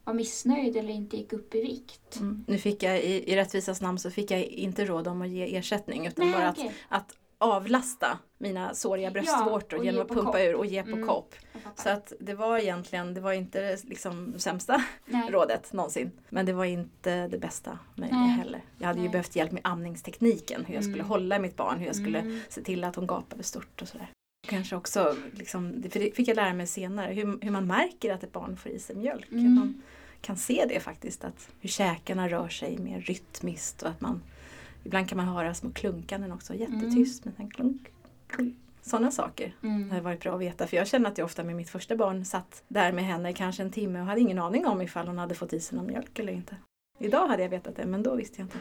[0.03, 2.19] var missnöjd eller inte gick upp i vikt.
[2.19, 2.45] Mm.
[2.47, 5.57] Nu fick jag i, i rättvisas namn så fick jag inte råd om att ge
[5.57, 6.73] ersättning utan bara att, okej.
[6.89, 10.35] att avlasta mina såriga bröstvårtor och genom ge att pumpa kopp.
[10.41, 11.07] ur och ge på Mm.
[11.07, 11.35] kopp.
[11.75, 15.27] Så att det var egentligen, det var inte det liksom sämsta Nej.
[15.31, 16.11] rådet någonsin.
[16.29, 18.29] Men det var inte det bästa möjliga Nej.
[18.29, 18.61] heller.
[18.77, 19.11] Jag hade ju Nej.
[19.11, 21.07] behövt hjälp med amningstekniken, hur jag skulle Mm.
[21.09, 22.39] hålla mitt barn, hur jag skulle Mm.
[22.49, 24.07] se till att hon gapade stort och sådär.
[24.47, 28.23] Kanske också, liksom, för det fick jag lära mig senare, hur, hur man märker att
[28.23, 29.31] ett barn får i sig mjölk.
[29.31, 29.45] Mm.
[29.47, 29.81] Att man
[30.21, 34.21] kan se det faktiskt, att hur käkarna rör sig mer rytmiskt och att man
[34.83, 37.87] Ibland kan man höra små klunkanden också, jättetyst men sen klunk,
[38.27, 38.55] klunk.
[38.83, 39.83] Sådana saker Mm.
[39.83, 41.95] det hade varit bra att veta för jag känner att jag ofta med mitt första
[41.95, 45.17] barn satt där med henne kanske en timme och hade ingen aning om ifall hon
[45.17, 46.55] hade fått i sig någon mjölk eller inte.
[46.99, 48.57] Idag hade jag vetat det men då visste jag inte.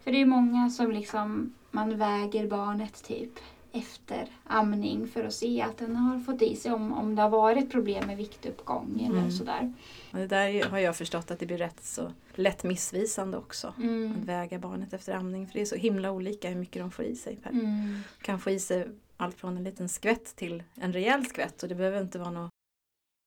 [0.00, 3.30] För det är många som liksom, man väger barnet typ
[3.72, 7.30] efter amning för att se att den har fått i sig om, om det har
[7.30, 9.30] varit problem med viktuppgång eller Mm.
[9.30, 9.72] sådär.
[10.14, 13.68] Och det där har jag förstått att det blir rätt så lätt missvisande också.
[13.68, 14.24] Att Mm.
[14.24, 17.16] väga barnet efter amning för det är så himla olika hur mycket de får i
[17.16, 17.36] sig.
[17.36, 17.50] Per.
[17.50, 17.98] Mm.
[18.22, 21.74] kan få i sig allt från en liten skvätt till en rejäl skvätt och det
[21.74, 22.50] behöver inte vara något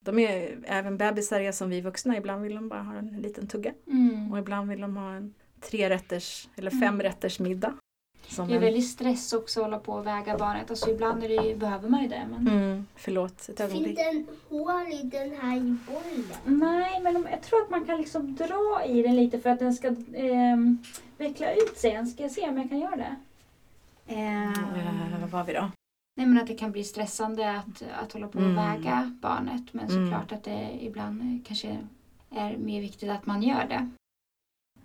[0.06, 3.48] de är, även bebisar är som vi vuxna, ibland vill de bara ha en liten
[3.48, 4.32] tugga Mm.
[4.32, 6.82] och ibland vill de ha en trerätters eller Mm.
[6.82, 7.74] femrätters middag.
[8.30, 10.70] Som Det är en, väldigt stress också att hålla på och väga barnet.
[10.70, 12.28] Alltså ibland är det, ju- behöver man ju det.
[12.32, 12.48] Men...
[12.48, 13.96] mm, förlåt, ett Finns ögonblick.
[13.98, 16.60] det en hål i den här bollen?
[16.60, 19.60] Nej, men om- jag tror att man kan liksom dra i den lite för att
[19.60, 20.78] den ska ehm,
[21.18, 22.06] veckla ut sig.
[22.06, 23.16] Ska jag se om jag kan göra det?
[24.08, 25.72] Ehm, Eh, vad var vi då?
[26.18, 28.56] Nej men att det kan bli stressande att, att hålla på och Mm.
[28.82, 29.64] väga barnet.
[29.74, 30.06] Men Mm.
[30.06, 31.78] såklart att det ibland eh, kanske
[32.36, 33.90] är mer viktigt att man gör det.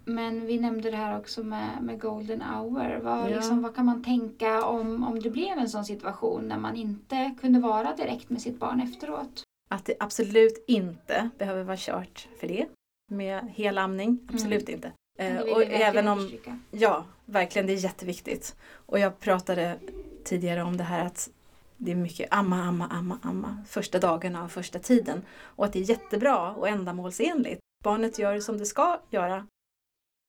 [0.04, 3.00] Men vi nämnde det här också med, med golden hour.
[3.02, 3.34] Vad, Ja.
[3.36, 7.34] liksom, vad kan man tänka om, om det blev en sån situation när man inte
[7.40, 9.42] kunde vara direkt med sitt barn efteråt?
[9.70, 12.66] Att det absolut inte behöver vara kört för det.
[13.10, 14.86] Med helamning, absolut inte.
[14.86, 14.92] Mm.
[15.34, 16.58] Det Eh, och även om understryka.
[16.70, 17.66] Ja, verkligen.
[17.66, 18.56] Det är jätteviktigt.
[18.72, 19.78] Och jag pratade
[20.24, 21.30] tidigare om det här att
[21.76, 25.22] det är mycket amma, amma, amma, amma första dagarna och första tiden.
[25.42, 27.60] Och att det är jättebra och ändamålsenligt.
[27.84, 29.46] Barnet gör som det ska göra.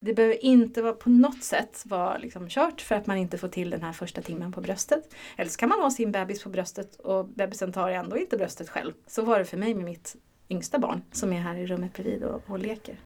[0.06, 3.48] Det behöver inte vara på något sätt vara liksom kört för att man inte får
[3.48, 5.14] till den här första timmen på bröstet.
[5.38, 8.70] Eller så kan man ha sin bebis på bröstet och bebisen tar ändå inte bröstet
[8.70, 8.94] själv.
[9.08, 10.16] Så var det för mig med mitt
[10.50, 13.00] yngsta barn som är här i rummet bredvid och, och leker.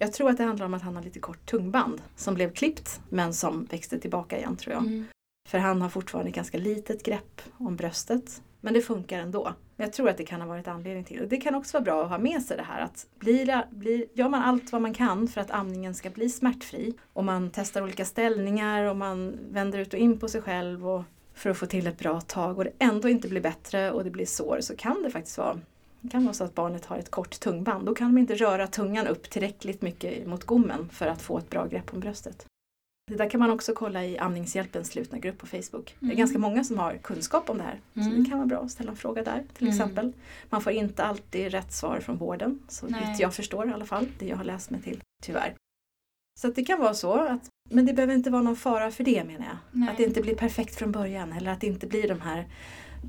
[0.00, 3.00] Jag tror att det handlar om att han har lite kort tungband som blev klippt
[3.08, 4.82] men som växte tillbaka igen tror jag.
[4.82, 5.06] Mm.
[5.48, 8.42] För han har fortfarande ganska litet grepp om bröstet.
[8.60, 9.54] Men det funkar ändå.
[9.76, 11.20] Men jag tror att det kan ha varit anledning till.
[11.20, 14.04] Och det kan också vara bra att ha med sig det här att blir, blir,
[14.12, 17.82] gör man allt vad man kan för att amningen ska bli smärtfri och man testar
[17.82, 21.02] olika ställningar och man vänder ut och in på sig själv och
[21.34, 24.10] för att få till ett bra tag och det ändå inte blir bättre och det
[24.10, 25.60] blir sår så kan det faktiskt vara
[26.04, 27.86] det kan vara så att barnet har ett kort tungband.
[27.86, 31.50] Då kan de inte röra tungan upp tillräckligt mycket mot gommen för att få ett
[31.50, 32.46] bra grepp om bröstet.
[33.06, 35.96] Det där kan man också kolla i Amningshjälpens slutna grupp på Facebook.
[36.00, 36.16] Det är Mm.
[36.16, 37.80] ganska många som har kunskap om det här.
[37.94, 38.22] Så Mm.
[38.24, 39.76] det kan vara bra att ställa en fråga där till Mm.
[39.76, 40.12] exempel.
[40.50, 42.58] Man får inte alltid rätt svar från vården.
[42.68, 44.06] Så vitt jag förstår i alla fall.
[44.18, 45.54] Det jag har läst mig till, tyvärr.
[46.40, 47.12] Så det kan vara så.
[47.12, 49.56] Att, men det behöver inte vara någon fara för det menar jag.
[49.72, 49.88] Nej.
[49.88, 51.32] Att det inte blir perfekt från början.
[51.32, 52.46] Eller att det inte blir de här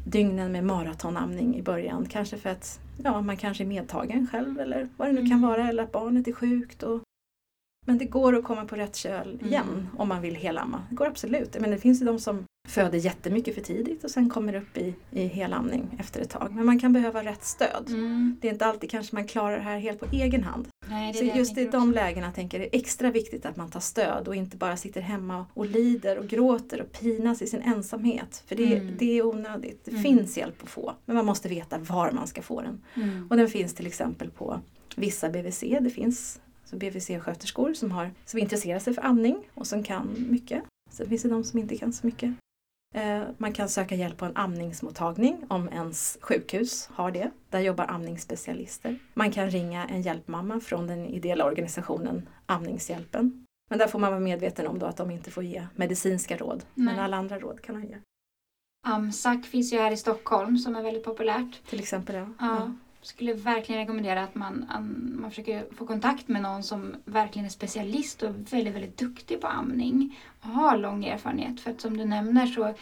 [0.05, 2.05] dygnen med maratonamning i början.
[2.09, 5.41] Kanske för att ja, man kanske är medtagen själv eller vad det nu kan Mm.
[5.41, 5.69] vara.
[5.69, 6.83] Eller att barnet är sjukt.
[6.83, 7.01] Och...
[7.85, 9.87] Men det går att komma på rätt köl igen Mm.
[9.97, 10.81] om man vill helamma.
[10.89, 11.57] Det går absolut.
[11.59, 14.95] Men det finns ju de som föder jättemycket för tidigt och sen kommer upp i,
[15.11, 16.51] i helamning efter ett tag.
[16.55, 17.85] Men man kan behöva rätt stöd.
[17.87, 18.37] Mm.
[18.41, 20.67] Det är inte alltid kanske man klarar det här helt på egen hand.
[20.89, 21.85] Nej, Så just i de också.
[21.95, 25.01] lägena tänker jag det är extra viktigt att man tar stöd och inte bara sitter
[25.01, 28.43] hemma och lider och gråter och pinas i sin ensamhet.
[28.47, 28.95] För det, Mm.
[28.99, 29.85] det är onödigt.
[29.85, 30.03] Det Mm.
[30.03, 30.93] finns hjälp att få.
[31.05, 32.81] Men man måste veta var man ska få den.
[32.93, 33.27] Mm.
[33.29, 34.59] Och den finns till exempel på
[34.95, 35.79] vissa BVC.
[35.81, 40.63] Det finns så BVC-sköterskor som, har, som intresserar sig för amning och som kan mycket.
[40.91, 42.33] Sen finns det de som inte kan så mycket.
[42.95, 47.31] Eh, Man kan söka hjälp på en amningsmottagning om ens sjukhus har det.
[47.49, 48.99] Där jobbar amningsspecialister.
[49.13, 53.45] Man kan ringa en hjälpmamma från den ideella organisationen Amningshjälpen.
[53.69, 56.63] Men där får man vara medveten om då att de inte får ge medicinska råd.
[56.73, 57.03] Men Nej.
[57.03, 57.97] alla andra råd kan de ge.
[58.87, 61.65] Amsac finns ju här i Stockholm som är väldigt populärt.
[61.69, 62.27] Till exempel ja.
[62.39, 62.71] Ja
[63.05, 64.65] skulle verkligen rekommendera att man,
[65.19, 69.47] man försöker få kontakt med någon som verkligen är specialist och väldigt, väldigt duktig på
[69.47, 71.59] amning och har lång erfarenhet.
[71.59, 72.73] För att som du nämner så,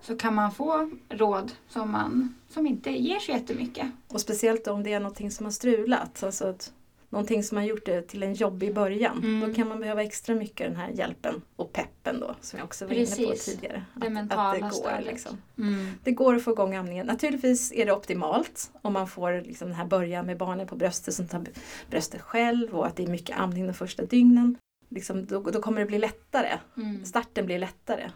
[0.00, 3.86] så kan man få råd som, man, som inte ger så jättemycket.
[4.08, 6.22] Och speciellt om det är någonting som har strulat.
[6.22, 6.72] Alltså att
[7.10, 9.18] någonting som har gjort det till en jobbig början.
[9.18, 9.48] Mm.
[9.48, 12.86] Då kan man behöva extra mycket den här hjälpen och peppen då som jag också
[12.86, 13.44] var inne på Precis.
[13.44, 13.84] tidigare.
[13.94, 15.06] Det mentala det går, stödet.
[15.06, 15.38] liksom.
[15.58, 15.92] Mm.
[16.04, 17.06] Det går att få igång amningen.
[17.06, 21.14] Naturligtvis är det optimalt om man får liksom den här början med barnen på bröstet
[21.14, 21.46] som tar
[21.90, 24.56] bröstet själv och att det är mycket amning de första dygnen.
[24.88, 26.58] Liksom, då, då kommer det bli lättare.
[26.76, 27.04] Mm.
[27.04, 28.10] Starten blir lättare.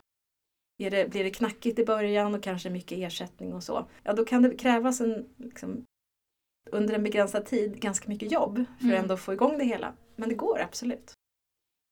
[0.79, 4.43] Det, blir det knackigt i början och kanske mycket ersättning och så, ja då kan
[4.43, 5.85] det krävas en, liksom,
[6.73, 8.97] under en begränsad tid ganska mycket jobb för Mm.
[8.97, 9.93] att ändå få igång det hela.
[10.17, 11.13] Men det går absolut.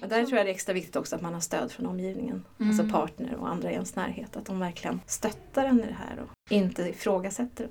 [0.00, 2.44] Men där tror jag det är extra viktigt också att man har stöd från omgivningen.
[2.60, 2.70] Mm.
[2.70, 4.36] Alltså partner och andra i ens närhet.
[4.36, 7.68] Att de verkligen stöttar en i det här och inte ifrågasätter.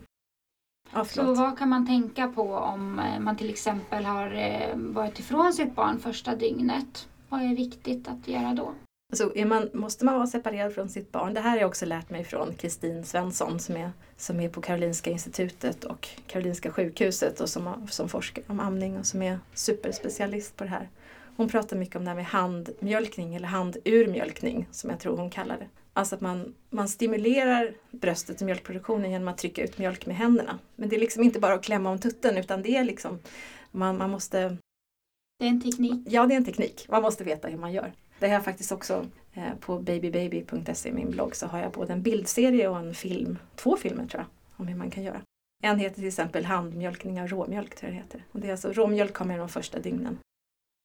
[0.93, 5.19] Ja, Så vad kan man tänka på om eh, man till exempel har eh, varit
[5.19, 7.07] ifrån sitt barn första dygnet?
[7.29, 8.73] Vad är viktigt att göra då?
[9.13, 11.33] Så är man, måste man vara separerad från sitt barn?
[11.33, 14.61] Det här har jag också lärt mig från Kristin Svensson som är, som är på
[14.61, 20.57] Karolinska institutet och Karolinska sjukhuset och som, som forskar om amning och som är superspecialist
[20.57, 20.89] på det här.
[21.37, 25.57] Hon pratar mycket om det här med handmjölkning eller handurmjölkning som jag tror hon kallar
[25.57, 25.67] det.
[25.93, 30.59] Alltså att man, man stimulerar bröstet och mjölkproduktionen genom att trycka ut mjölk med händerna.
[30.75, 33.19] Men det är liksom inte bara att klämma om tutten utan det är liksom
[33.71, 34.57] man, man måste
[35.39, 36.07] Det är en teknik.
[36.09, 36.85] Ja, det är en teknik.
[36.89, 37.93] Man måste veta hur man gör.
[38.21, 42.01] Det har jag faktiskt också eh, på babybaby.se, min blogg, så har jag både en
[42.01, 45.21] bildserie och en film, två filmer tror jag, om hur man kan göra.
[45.63, 48.23] En heter till exempel handmjölkning av råmjölk, tror jag det heter.
[48.31, 50.17] Och det är alltså råmjölk kommer de första dygnen.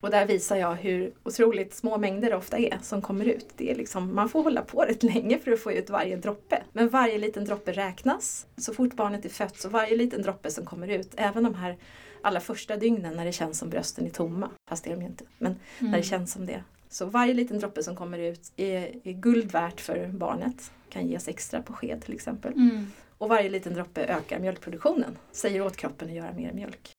[0.02, 3.46] Och där visar jag hur otroligt små mängder det ofta är som kommer ut.
[3.56, 6.62] Det är liksom, man får hålla på rätt länge för att få ut varje droppe.
[6.72, 8.46] Men varje liten droppe räknas.
[8.56, 11.76] Så fort barnet är fött, så varje liten droppe som kommer ut, även de här
[12.22, 15.08] allra första dygnen när det känns som brösten är tomma, fast det är de ju
[15.08, 15.90] inte, men Mm.
[15.90, 16.62] när det känns som det.
[16.88, 20.72] Så varje liten droppe som kommer ut är, är guld värt för barnet.
[20.88, 22.52] Kan ges extra på sked till exempel.
[22.52, 22.86] Mm.
[23.18, 25.18] Och varje liten droppe ökar mjölkproduktionen.
[25.32, 26.92] Säger åt kroppen att göra mer mjölk.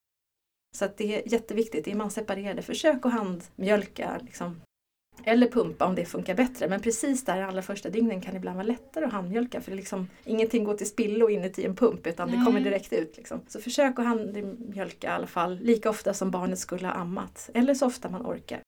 [0.76, 1.88] Så det är jätteviktigt.
[1.88, 4.20] Är man separerade, försök att handmjölka.
[4.24, 4.62] Liksom.
[5.24, 6.68] Eller pumpa om det funkar bättre.
[6.70, 9.62] Men precis där allra första dygnen kan det ibland vara lättare att handmjölka.
[9.62, 12.46] För det liksom, ingenting går till spillo inuti en pump utan det Nej.
[12.46, 13.18] kommer direkt ut.
[13.18, 13.42] Liksom.
[13.48, 17.50] Så försök att handmjölka i alla fall lika ofta som barnet skulle ha ammat.
[17.54, 18.62] Eller så ofta man orkar.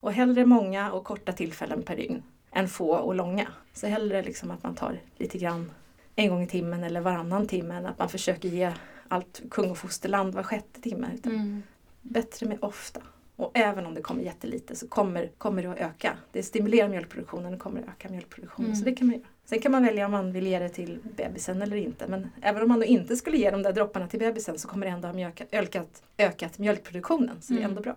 [0.00, 2.22] Och hellre många och korta tillfällen per dygn
[2.52, 3.48] än få och långa.
[3.72, 5.70] Så hellre liksom att man tar lite grann
[6.16, 8.72] en gång i timmen eller varannan timme än att man försöker ge
[9.08, 11.06] allt kung och fosterland var sjätte timme.
[11.14, 11.62] Utan Mm.
[12.02, 13.00] Bättre med ofta.
[13.36, 16.16] Och även om det kommer jättelite så kommer, kommer det att öka.
[16.32, 18.70] Det stimulerar mjölkproduktionen och kommer att öka mjölkproduktionen.
[18.70, 18.76] Mm.
[18.76, 19.26] Så det kan man göra.
[19.44, 22.06] Sen kan man välja om man vill ge det till bebisen eller inte.
[22.08, 24.86] Men även om man då inte skulle ge de där dropparna till bebisen så kommer
[24.86, 27.42] det ändå ha mjölkat, ökat, ökat mjölkproduktionen.
[27.42, 27.70] Så det är Mm.
[27.70, 27.96] ändå bra.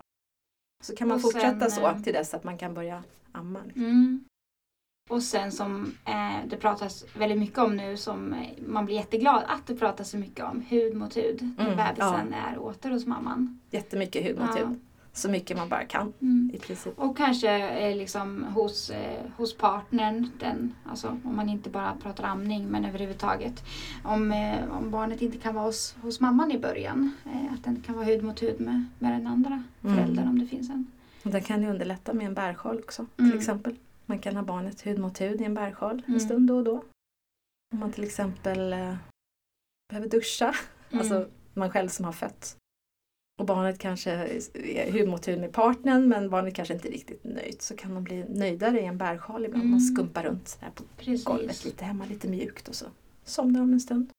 [0.83, 3.59] Så kan man Och fortsätta sen, eh, så till dess att man kan börja amma.
[3.65, 3.83] liksom.
[3.83, 4.23] Mm.
[5.09, 9.43] Och sen som eh, det pratas väldigt mycket om nu som eh, man blir jätteglad
[9.47, 13.05] att det pratas så mycket om hud mot hud när Mm, bebisen är åter hos
[13.05, 13.59] mamman.
[13.71, 14.65] Jättemycket hud mot Ja.
[14.65, 14.79] hud.
[15.13, 16.51] Så mycket man bara kan Mm.
[16.53, 16.99] i princip.
[16.99, 22.23] Och kanske eh, liksom hos, eh, hos partnern, den, alltså om man inte bara pratar
[22.23, 23.63] amning men överhuvudtaget.
[24.03, 27.81] Om, eh, om barnet inte kan vara hos, hos mamman i början, eh, att den
[27.81, 29.95] kan vara hud mot hud med, med den andra Mm.
[29.95, 30.87] föräldern om det finns en.
[31.23, 33.31] Och det kan ju underlätta med en bärsjal också Mm.
[33.31, 33.75] till exempel.
[34.05, 36.13] Man kan ha barnet hud mot hud i en bärsjal Mm.
[36.13, 36.83] en stund då och då.
[37.73, 38.95] Om man till exempel eh,
[39.89, 40.53] behöver duscha,
[40.91, 40.99] Mm.
[40.99, 42.55] alltså man själv som har fött.
[43.39, 44.11] Och barnet kanske
[44.53, 47.93] är hud mot hud med partnern men barnet kanske inte är riktigt nöjt så kan
[47.93, 49.63] de bli nöjdare i en bärsjal ibland.
[49.63, 49.71] Mm.
[49.71, 51.25] Man skumpar runt där på Precis.
[51.25, 52.85] golvet lite hemma, lite mjukt och så
[53.23, 54.09] somnar de en stund.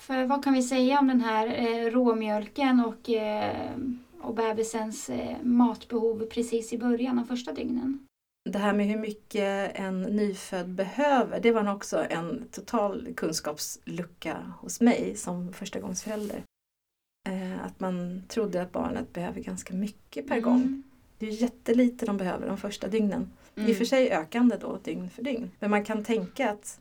[0.00, 3.76] För vad kan vi säga om den här eh, råmjölken och, eh,
[4.20, 8.06] och bebisens eh, matbehov precis i början av första dygnen?
[8.50, 14.80] Det här med hur mycket en nyfödd behöver, det var också en total kunskapslucka hos
[14.80, 16.42] mig som förstagångsförälder.
[17.74, 20.60] Att man trodde att barnet behöver ganska mycket per gång.
[20.60, 20.82] Mm.
[21.18, 23.30] Det är jättelite de behöver de första dygnen.
[23.56, 23.70] Mm.
[23.70, 25.50] I och för sig ökande då dygn för dygn.
[25.58, 26.78] Men man kan tänka att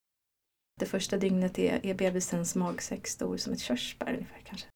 [0.79, 4.67] det första dygnet är, är bebisens magsäck stor som ett körsbär ungefär kanske.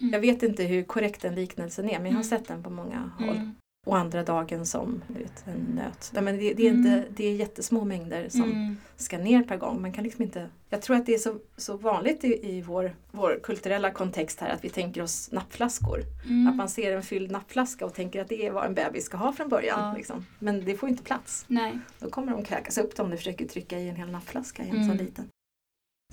[0.00, 0.12] Mm.
[0.12, 2.24] Jag vet inte hur korrekt den liknelsen är men jag har Mm.
[2.24, 3.50] sett den på många håll.
[3.86, 6.10] Och andra dagen som vet, en nöt.
[6.14, 6.86] Nej, men det, det, är Mm.
[6.86, 8.76] inte, det är jättesmå mängder som Mm.
[8.96, 9.82] ska ner per gång.
[9.82, 12.96] Man kan liksom inte, jag tror att det är så, så vanligt i, i vår,
[13.10, 16.00] vår kulturella kontext här att vi tänker oss nappflaskor.
[16.24, 16.46] Mm.
[16.48, 19.16] Att man ser en fylld nappflaska och tänker att det är vad en bebis ska
[19.16, 19.80] ha från början.
[19.88, 19.94] Ja.
[19.96, 20.26] Liksom.
[20.38, 21.44] Men det får inte plats.
[21.48, 21.78] Nej.
[21.98, 24.76] Då kommer de kräkas upp om du försöker trycka i en hel nappflaska i en
[24.76, 24.88] Mm.
[24.88, 25.24] sån liten.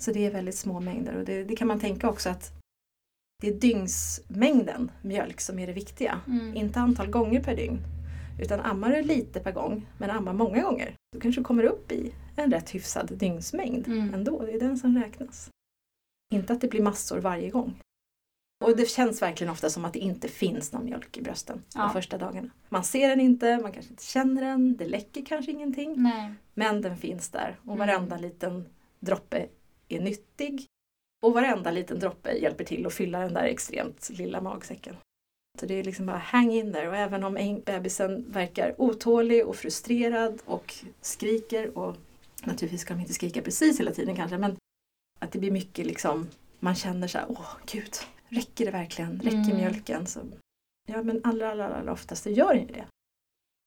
[0.00, 2.52] Så det är väldigt små mängder och det, det kan man tänka också att
[3.42, 6.20] det är dygnsmängden mjölk som är det viktiga.
[6.26, 6.56] Mm.
[6.56, 7.78] Inte antal gånger per dygn.
[8.40, 11.92] Utan ammar du lite per gång, men ammar många gånger, då kanske du kommer upp
[11.92, 14.14] i en rätt hyfsad dygnsmängd Mm.
[14.14, 14.42] ändå.
[14.42, 15.50] Det är den som räknas.
[16.32, 17.80] Inte att det blir massor varje gång.
[18.64, 21.80] Och det känns verkligen ofta som att det inte finns någon mjölk i brösten Ja.
[21.82, 22.50] de första dagarna.
[22.68, 26.02] Man ser den inte, man kanske inte känner den, det läcker kanske ingenting.
[26.02, 26.34] Nej.
[26.54, 27.78] Men den finns där och Mm.
[27.78, 28.68] varenda liten
[29.00, 29.46] droppe
[29.88, 30.66] är nyttig.
[31.22, 34.96] Och varenda liten droppe hjälper till att fylla den där extremt lilla magsäcken.
[35.60, 39.46] Så det är liksom bara hang in there och även om en- bebisen verkar otålig
[39.46, 41.96] och frustrerad och skriker och
[42.44, 44.56] naturligtvis ska de inte skrika precis hela tiden kanske men
[45.18, 46.28] att det blir mycket liksom
[46.60, 47.92] man känner så här, åh gud,
[48.28, 49.20] räcker det verkligen?
[49.20, 49.56] Räcker Mm.
[49.56, 50.06] mjölken?
[50.06, 50.20] Så,
[50.88, 52.86] ja men allra, allra, allra oftast det gör inte det.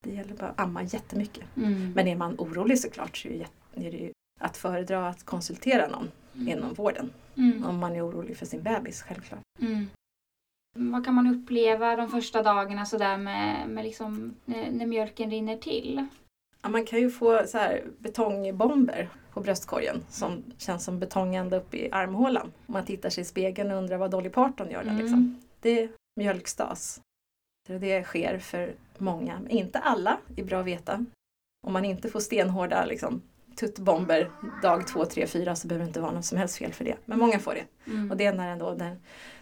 [0.03, 1.43] Det gäller bara att amma jättemycket.
[1.57, 1.91] Mm.
[1.95, 3.47] Men är man orolig såklart så är
[3.91, 7.13] det ju att föredra att konsultera någon inom vården.
[7.37, 7.65] Mm.
[7.65, 9.41] Om man är orolig för sin bebis, självklart.
[9.59, 9.87] Mm.
[10.75, 15.57] Vad kan man uppleva de första dagarna sådär med, med liksom, när, när mjölken rinner
[15.57, 16.07] till?
[16.61, 21.57] Ja, man kan ju få så här betongbomber på bröstkorgen som känns som betong ända
[21.57, 22.51] upp i armhålan.
[22.65, 24.91] Man tittar sig i spegeln och undrar vad Dolly Parton gör där.
[24.91, 25.01] Mm.
[25.01, 25.41] Liksom.
[25.59, 27.01] Det är mjölkstas.
[27.67, 29.41] Det sker för många.
[29.49, 31.05] Inte alla, är bra att veta.
[31.67, 33.21] Om man inte får stenhårda liksom,
[33.55, 34.31] tuttbomber
[34.61, 36.95] dag två, tre, fyra så behöver det inte vara något som helst fel för det.
[37.05, 37.91] Men många får det.
[37.91, 38.11] Mm.
[38.11, 38.97] Och det är när, ändå, när,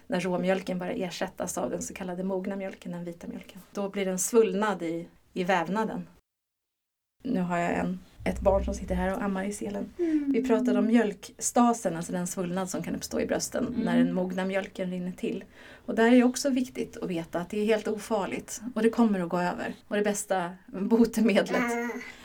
[0.06, 3.60] när råmjölken börjar ersättas av den så kallade mogna mjölken, den vita mjölken.
[3.72, 6.06] Då blir den svullnad i, i vävnaden.
[7.22, 9.92] Nu har jag en, ett barn som sitter här och ammar i selen.
[9.98, 10.32] Mm.
[10.32, 13.80] Vi pratade om mjölkstasen, alltså den svullnad som kan uppstå i brösten Mm.
[13.80, 15.44] när den mogna mjölken rinner till.
[15.86, 18.90] Och där är det också viktigt att veta att det är helt ofarligt och det
[18.90, 19.74] kommer att gå över.
[19.88, 21.62] Och det bästa botemedlet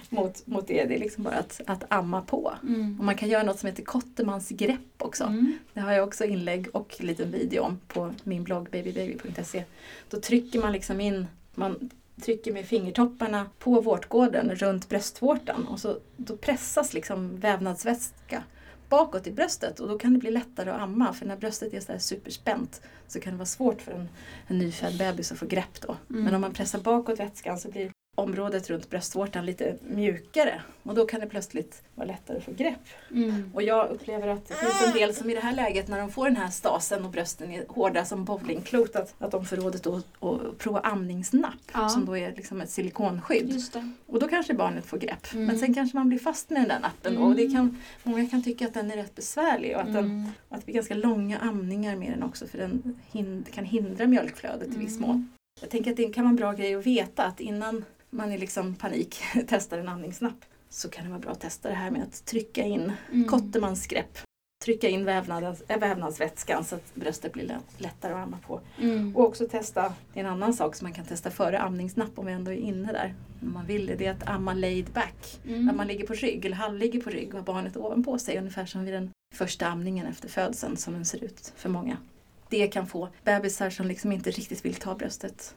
[0.09, 2.53] mot, mot det, det är liksom bara att, att amma på.
[2.63, 2.99] Mm.
[2.99, 5.23] Och man kan göra något som heter Kottemans grepp också.
[5.23, 5.57] Mm.
[5.73, 9.63] Det har jag också inlägg och en liten video om på min blogg babybaby.se.
[10.09, 11.89] Då trycker man liksom in, man
[12.21, 18.43] trycker med fingertopparna på vårtgården runt bröstvårtan och så, då pressas liksom vävnadsvätska
[18.89, 21.79] bakåt i bröstet och då kan det bli lättare att amma för när bröstet är
[21.79, 24.09] så superspänt så kan det vara svårt för en,
[24.47, 25.97] en nyfödd bebis att få grepp då.
[26.09, 26.23] Mm.
[26.23, 31.05] Men om man pressar bakåt vätskan så blir området runt bröstvårtan lite mjukare och då
[31.05, 32.79] kan det plötsligt vara lättare att få grepp.
[33.11, 33.51] Mm.
[33.53, 36.11] Och jag upplever att det finns en del som i det här läget när de
[36.11, 39.87] får den här stasen och brösten är hårda som bowlingklot att, att de får rådet
[39.87, 41.89] att, att prova amningsnapp Ja.
[41.89, 43.61] som då är liksom ett silikonskydd.
[44.05, 45.33] Och då kanske barnet får grepp.
[45.33, 45.45] Mm.
[45.45, 48.43] Men sen kanske man blir fast med den där nappen och det kan, många kan
[48.43, 50.29] tycka att den är rätt besvärlig och att, den, Mm.
[50.49, 54.75] att det blir ganska långa amningar med den också för den hin, kan hindra mjölkflödet
[54.75, 55.09] i viss Mm.
[55.09, 55.29] mån.
[55.61, 57.85] Jag tänker att det kan vara en bra grej att veta att innan
[58.15, 59.15] man i liksom panik
[59.47, 62.63] testar en amningsnapp så kan det vara bra att testa det här med att trycka
[62.63, 63.27] in Mm.
[63.27, 64.17] Kottemans grepp.
[64.65, 68.61] Trycka in vävnads, äh, vävnadsvätskan så att bröstet blir lä- lättare att amma på.
[68.81, 69.15] Mm.
[69.15, 72.25] Och också testa, det är en annan sak som man kan testa före amningsnapp om
[72.25, 73.13] vi ändå är inne där.
[73.41, 75.39] Om man vill det, det är att amma laid back.
[75.47, 75.65] Mm.
[75.65, 78.65] När man ligger på rygg eller halvligger på rygg och har barnet ovanpå sig ungefär
[78.65, 81.97] som vid den första amningen efter födseln som den ser ut för många.
[82.49, 85.55] Det kan få bebisar som liksom inte riktigt vill ta bröstet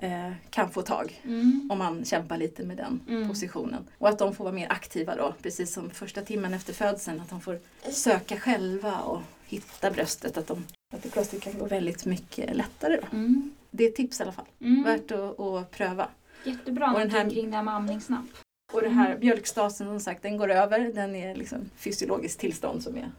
[0.00, 1.68] eh, kan få tag Mm.
[1.72, 3.28] om man kämpar lite med den Mm.
[3.28, 3.84] positionen.
[3.98, 7.20] Och att de får vara mer aktiva då, precis som första timmen efter födseln.
[7.20, 7.58] Att de får
[7.90, 10.36] söka själva och hitta bröstet.
[10.36, 12.96] Att, de, att det plötsligt kan gå väldigt mycket lättare.
[13.00, 13.16] Då.
[13.16, 13.50] Mm.
[13.70, 14.46] Det är ett tips i alla fall.
[14.60, 14.82] Mm.
[14.82, 16.08] Värt att, att pröva.
[16.44, 18.24] Jättebra Och den här- kring det här med amningsnapp.
[18.72, 20.92] Och det här mjölkstasen som sagt, den går över.
[20.94, 23.10] Den är liksom fysiologiskt tillstånd som är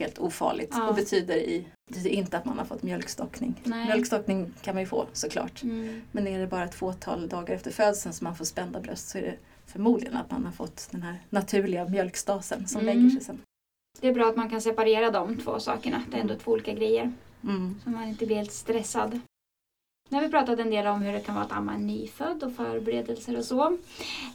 [0.00, 0.70] helt ofarligt.
[0.72, 0.88] Ja.
[0.88, 1.66] Och betyder, i,
[2.04, 3.54] inte att man har fått mjölkstockning.
[3.64, 3.86] Nej.
[3.86, 5.62] Mjölkstockning kan man ju få såklart.
[5.62, 6.02] Mm.
[6.12, 9.18] Men är det bara ett fåtal dagar efter födseln som man får spända bröst så
[9.18, 9.34] är det
[9.66, 12.96] förmodligen att man har fått den här naturliga mjölkstasen som Mm.
[12.96, 13.38] lägger sig sen.
[14.00, 16.02] Det är bra att man kan separera de två sakerna.
[16.10, 17.12] Det är ändå två olika grejer.
[17.44, 17.80] Mm.
[17.84, 19.20] Så man inte blir helt stressad.
[20.10, 22.42] Nu har vi pratat en del om hur det kan vara att amma en nyfödd
[22.42, 23.64] och förberedelser och så.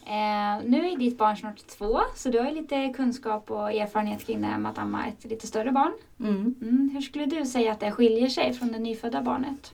[0.06, 4.26] Eh, nu är ditt barn snart två, så du har ju lite kunskap och erfarenhet
[4.26, 5.92] kring det här med att amma ett lite större barn.
[6.20, 6.54] Mm.
[6.62, 9.70] Mm, hur skulle du säga att det skiljer sig från det nyfödda barnet?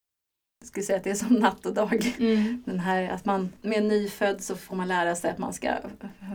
[0.61, 2.15] Jag skulle säga att det är som natt och dag.
[2.19, 2.63] Mm.
[2.67, 5.69] Den här att man med nyfödd så får man lära sig att man ska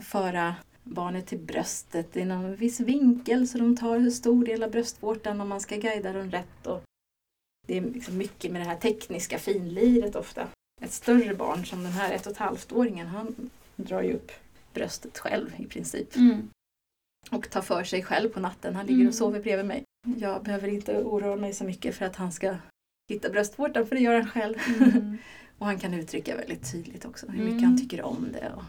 [0.03, 4.72] föra barnet till bröstet i någon viss vinkel så de tar en stor del av
[4.72, 6.68] bröstvårtan och man ska guida dem rätt.
[6.68, 6.84] Och
[7.68, 10.47] det är liksom mycket med det här tekniska finliret ofta.
[10.82, 14.32] Ett större barn som den här ett och ett halvt-åringen han drar ju upp
[14.74, 16.15] bröstet själv i princip.
[16.15, 16.49] Mm.
[17.32, 18.76] och tar för sig själv på natten.
[18.76, 19.07] Han ligger Mm.
[19.07, 19.84] och sover bredvid mig.
[20.18, 22.55] Jag behöver inte oroa mig så mycket för att han ska
[23.09, 24.55] hitta bröstvårtan för det gör han själv.
[24.80, 25.18] Mm.
[25.57, 27.63] och han kan uttrycka väldigt tydligt också hur mycket Mm.
[27.63, 28.51] han tycker om det.
[28.55, 28.63] Och,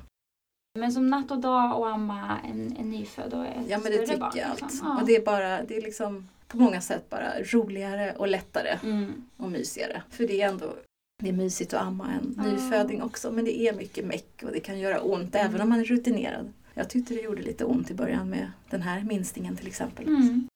[0.79, 4.07] Men som natt och dag och amma en, en nyfödd och ett ja men det
[4.07, 4.33] större barn.
[4.33, 4.69] tycker jag liksom.
[4.89, 4.97] allt.
[4.97, 5.01] Ja.
[5.01, 9.13] Och det är bara, det är liksom på många sätt bara roligare och lättare Mm.
[9.37, 10.03] och mysigare.
[10.11, 10.75] För det är ändå
[11.23, 12.43] det är mysigt att amma en Ja.
[12.53, 15.47] nyföding också men det är mycket meck och det kan göra ont Mm.
[15.47, 16.53] även om man är rutinerad.
[16.75, 20.07] Jag tyckte det gjorde lite ont i början med den här minstingen till exempel.
[20.09, 20.49] Mm.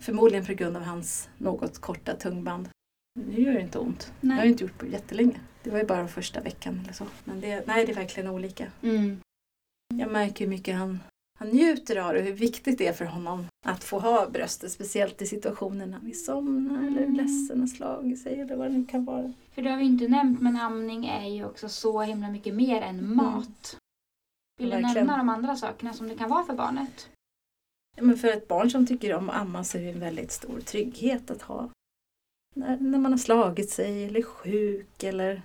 [0.00, 2.68] Förmodligen på grund av hans något korta tungband.
[3.14, 4.12] Nu gör det inte ont.
[4.20, 4.44] Det har Nej.
[4.44, 5.40] jag inte gjort på jättelänge.
[5.62, 7.06] Det var ju bara första veckan eller så.
[7.24, 8.66] Men det, nej, det är verkligen olika.
[8.82, 9.20] Mm.
[9.98, 11.00] Jag märker hur mycket han,
[11.38, 14.72] han njuter av det och hur viktigt det är för honom att få ha bröstet.
[14.72, 17.16] Speciellt i situationer när vi somnar eller är Mm.
[17.16, 19.32] ledsen och slagit sig eller vad det nu kan vara.
[19.54, 22.82] För det har vi inte nämnt, men amning är ju också så himla mycket mer
[22.82, 23.76] än mat.
[24.60, 27.08] Vill du nämna de andra sakerna som det kan vara för barnet?
[27.96, 30.32] Ja, men för ett barn som tycker om att amma så är det en väldigt
[30.32, 31.70] stor trygghet att ha.
[32.54, 35.42] När, när man har slagit sig eller är sjuk eller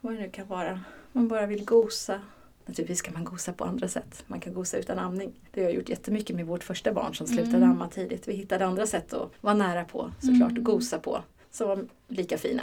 [0.00, 0.80] vad det nu kan vara.
[1.12, 2.20] Man bara vill gosa.
[2.66, 4.24] Naturligtvis kan man gosa på andra sätt.
[4.26, 5.32] Man kan gosa utan amning.
[5.52, 7.70] Det har jag gjort jättemycket med vårt första barn som slutade Mm.
[7.70, 8.28] amma tidigt.
[8.28, 10.58] Vi hittade andra sätt att vara nära på såklart Mm.
[10.58, 11.22] och gosa på.
[11.50, 12.62] Som var lika fina.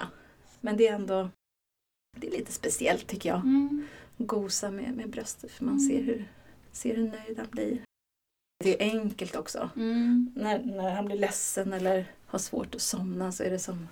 [0.62, 1.30] Men det är ändå
[2.18, 3.40] det är lite speciellt tycker jag.
[3.40, 3.88] Mm.
[4.18, 5.88] Gosa med, med bröstet för man Mm.
[5.90, 6.28] ser hur,
[6.72, 7.82] ser hur nöjd han blir.
[8.64, 9.70] Det är enkelt också.
[9.76, 10.32] Mm.
[10.36, 13.88] När, när han blir ledsen eller har svårt att somna så är det som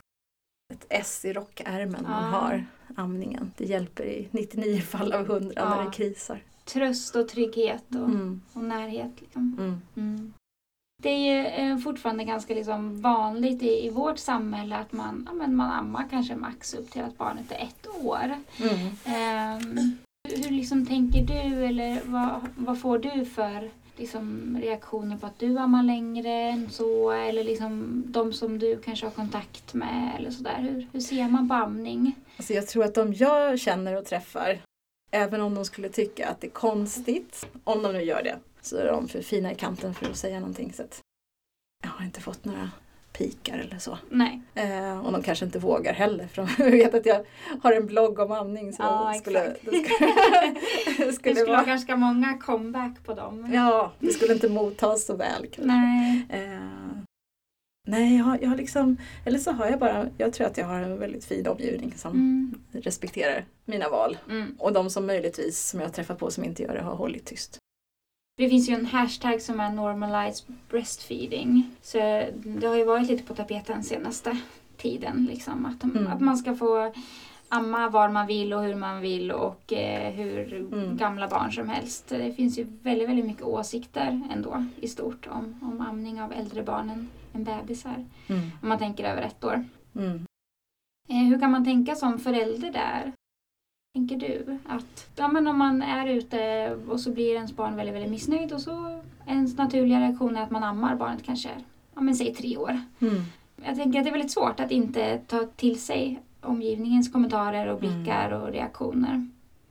[0.71, 2.65] ett S i rockärmen man har
[2.95, 3.51] amningen.
[3.57, 5.69] Det hjälper i 99 fall av 100 Ja.
[5.69, 6.39] när det krisar.
[6.65, 9.11] Tröst och trygghet och, Mm, och närhet.
[9.21, 9.55] Liksom.
[9.59, 10.33] mm, Mm.
[11.03, 15.33] Det är ju eh, fortfarande ganska liksom vanligt i, i vårt samhälle att man, ja,
[15.35, 18.35] men man ammar kanske max upp till att barnet är ett år.
[18.61, 19.97] mm.
[20.29, 23.71] Hur, hur liksom tänker du eller vad, vad får du för
[24.01, 29.05] liksom, reaktioner på att du ammar längre än så eller liksom de som du kanske
[29.05, 30.57] har kontakt med eller sådär.
[30.59, 32.15] Hur, hur ser man på amning?
[32.37, 34.61] Alltså jag tror att de jag känner och träffar,
[35.11, 38.77] även om de skulle tycka att det är konstigt, om de nu gör det, så
[38.77, 40.73] är de för fina i kanten för att säga någonting.
[40.73, 40.99] Så att
[41.83, 42.71] jag har inte fått några
[43.23, 43.97] pikar eller så.
[44.09, 44.41] Nej.
[44.55, 47.25] Eh, och de kanske inte vågar heller för de vet att jag
[47.63, 48.73] har en blogg om amning.
[48.73, 49.65] Så Ja, skulle, exakt.
[49.69, 53.49] det skulle, det skulle skulle vara vara, ganska många comeback på dem.
[53.53, 55.41] ja, det skulle inte mottas så väl.
[55.41, 55.63] kanske.
[55.65, 56.25] Nej.
[56.29, 56.59] Eh,
[57.87, 60.65] nej, jag har, jag har liksom, eller så har jag bara, jag tror att jag
[60.65, 62.55] har en väldigt fin omgivning som Mm.
[62.71, 64.17] respekterar mina val.
[64.29, 64.55] Mm.
[64.59, 67.25] Och de som möjligtvis, som jag har träffat på som inte gör det, har hållit
[67.25, 67.57] tyst.
[68.37, 71.69] Det finns ju en hashtag som är normalize breastfeeding.
[71.81, 71.97] Så
[72.43, 74.37] det har ju varit lite på tapeten senaste
[74.77, 75.27] tiden.
[75.31, 76.07] Liksom, att, Mm.
[76.07, 76.93] att man ska få
[77.49, 80.97] amma var man vill och hur man vill och eh, hur Mm.
[80.97, 82.09] gamla barn som helst.
[82.09, 86.63] Det finns ju väldigt, väldigt mycket åsikter ändå i stort om, om amning av äldre
[86.63, 88.05] barn än, än bebisar.
[88.27, 88.41] Mm.
[88.61, 89.65] Om man tänker över ett år.
[89.95, 90.25] Mm.
[91.09, 93.11] Eh, hur kan man tänka som förälder där?
[93.93, 97.95] Tänker du att ja, men om man är ute och så blir ens barn väldigt,
[97.95, 101.49] väldigt missnöjd och så ens naturliga reaktion är att man ammar barnet kanske,
[101.95, 102.81] ja men säg tre år.
[102.99, 103.21] Mm.
[103.65, 107.83] Jag tänker att det är väldigt svårt att inte ta till sig omgivningens kommentarer och
[107.83, 108.03] Mm.
[108.03, 109.29] blickar och reaktioner.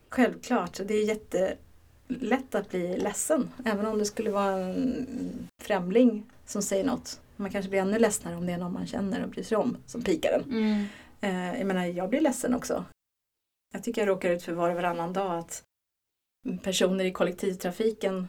[0.09, 3.49] Självklart, det är jättelätt att bli ledsen.
[3.65, 7.21] Även om det skulle vara en främling som säger något.
[7.37, 9.77] Man kanske blir ännu ledsnare om det är någon man känner och bryr sig om
[9.87, 10.51] som pikar en.
[10.51, 10.85] Mm.
[11.21, 12.85] Eh, jag menar, jag blir ledsen också.
[13.73, 15.63] Jag tycker jag råkar ut för var och varannan dag att
[16.63, 18.27] personer i kollektivtrafiken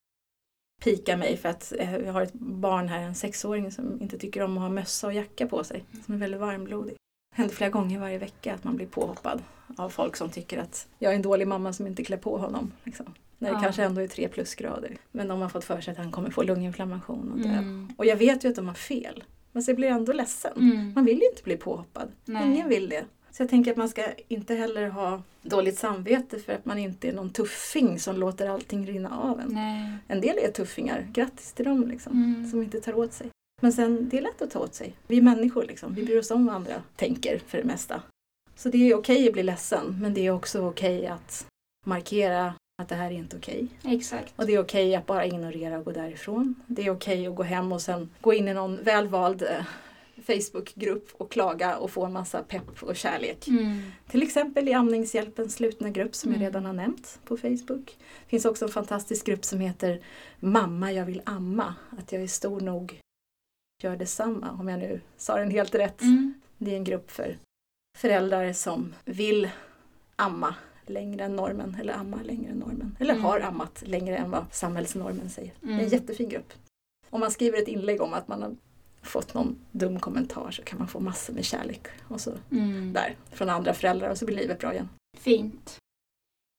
[0.84, 4.42] pikar mig för att eh, jag har ett barn här, en sexåring som inte tycker
[4.42, 5.84] om att ha mössa och jacka på sig.
[6.06, 6.96] Som är väldigt varmblodig.
[7.32, 9.44] Det händer flera gånger varje vecka att man blir påhoppad
[9.78, 12.72] av folk som tycker att jag är en dålig mamma som inte klär på honom.
[12.84, 13.14] Liksom.
[13.38, 13.62] När det Ja.
[13.62, 14.98] kanske ändå är tre plusgrader.
[15.12, 17.50] Men de har fått för sig att han kommer få lunginflammation och dö.
[17.50, 17.94] Mm.
[17.98, 19.24] Och jag vet ju att de har fel.
[19.52, 20.52] Men så jag blir ändå ledsen.
[20.56, 20.94] Mm.
[20.96, 22.12] Man vill ju inte bli påhoppad.
[22.26, 22.48] Nej.
[22.48, 23.06] Ingen vill det.
[23.32, 27.08] Så jag tänker att man ska inte heller ha dåligt samvete för att man inte
[27.10, 29.48] är någon tuffing som låter allting rinna av en.
[29.54, 29.92] Nej.
[30.08, 32.50] En del är tuffingar, grattis till dem liksom, Mm.
[32.50, 33.28] som inte tar åt sig.
[33.62, 34.94] Men sen, det är lätt att ta åt sig.
[35.08, 38.02] Vi är människor liksom, vi bryr oss om vad andra tänker för det mesta.
[38.56, 41.46] Så det är okej att bli ledsen, men det är också okej att
[41.86, 43.68] markera att det här är inte okej.
[43.84, 44.34] Exakt.
[44.36, 46.56] Och det är okej att bara ignorera och gå därifrån.
[46.68, 49.66] Det är okej att gå hem och sen gå in i någon välvald eh,
[50.26, 53.48] Facebookgrupp och klaga och få en massa pepp och kärlek.
[53.48, 53.82] Mm.
[54.08, 56.42] Till exempel i Amningshjälpens slutna grupp som Mm.
[56.42, 57.86] jag redan har nämnt på Facebook.
[57.98, 60.02] Det finns också en fantastisk grupp som heter
[60.40, 61.76] Mamma jag vill amma.
[61.98, 63.00] Att jag är stor nog
[63.84, 66.02] gör detsamma om jag nu sa den helt rätt.
[66.02, 66.34] Mm.
[66.58, 67.38] Det är en grupp för
[67.98, 69.50] föräldrar som vill
[70.16, 70.56] amma
[70.86, 72.96] längre än normen eller amma längre än normen.
[73.00, 73.26] Eller Mm.
[73.26, 75.54] har ammat längre än vad samhällsnormen säger.
[75.62, 75.86] Det är Mm.
[75.86, 76.54] en jättefin grupp.
[77.10, 78.56] Om man skriver ett inlägg om att man har
[79.02, 82.94] fått någon dum kommentar så kan man få massor med kärlek och så Mm.
[82.94, 84.90] där från andra föräldrar och så blir livet bra igen.
[85.18, 85.78] Fint.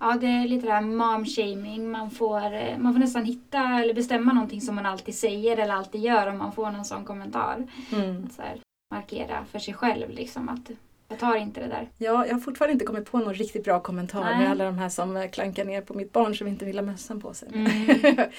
[0.00, 1.90] Ja, det är lite det här mom-shaming.
[1.90, 5.74] Man får, eh, man får nästan hitta eller bestämma någonting som man alltid säger eller
[5.74, 7.66] alltid gör om man får någon sån kommentar.
[7.92, 8.28] Mm.
[8.36, 8.60] Så här,
[8.94, 10.70] markera för sig själv liksom att
[11.08, 11.88] jag tar inte det där.
[11.98, 14.38] Ja, jag har fortfarande inte kommit på någon riktigt bra kommentar Nej.
[14.38, 16.84] med alla de här som eh, klankar ner på mitt barn som inte vill ha
[16.84, 17.48] mössan på sig.
[17.54, 17.88] Mm.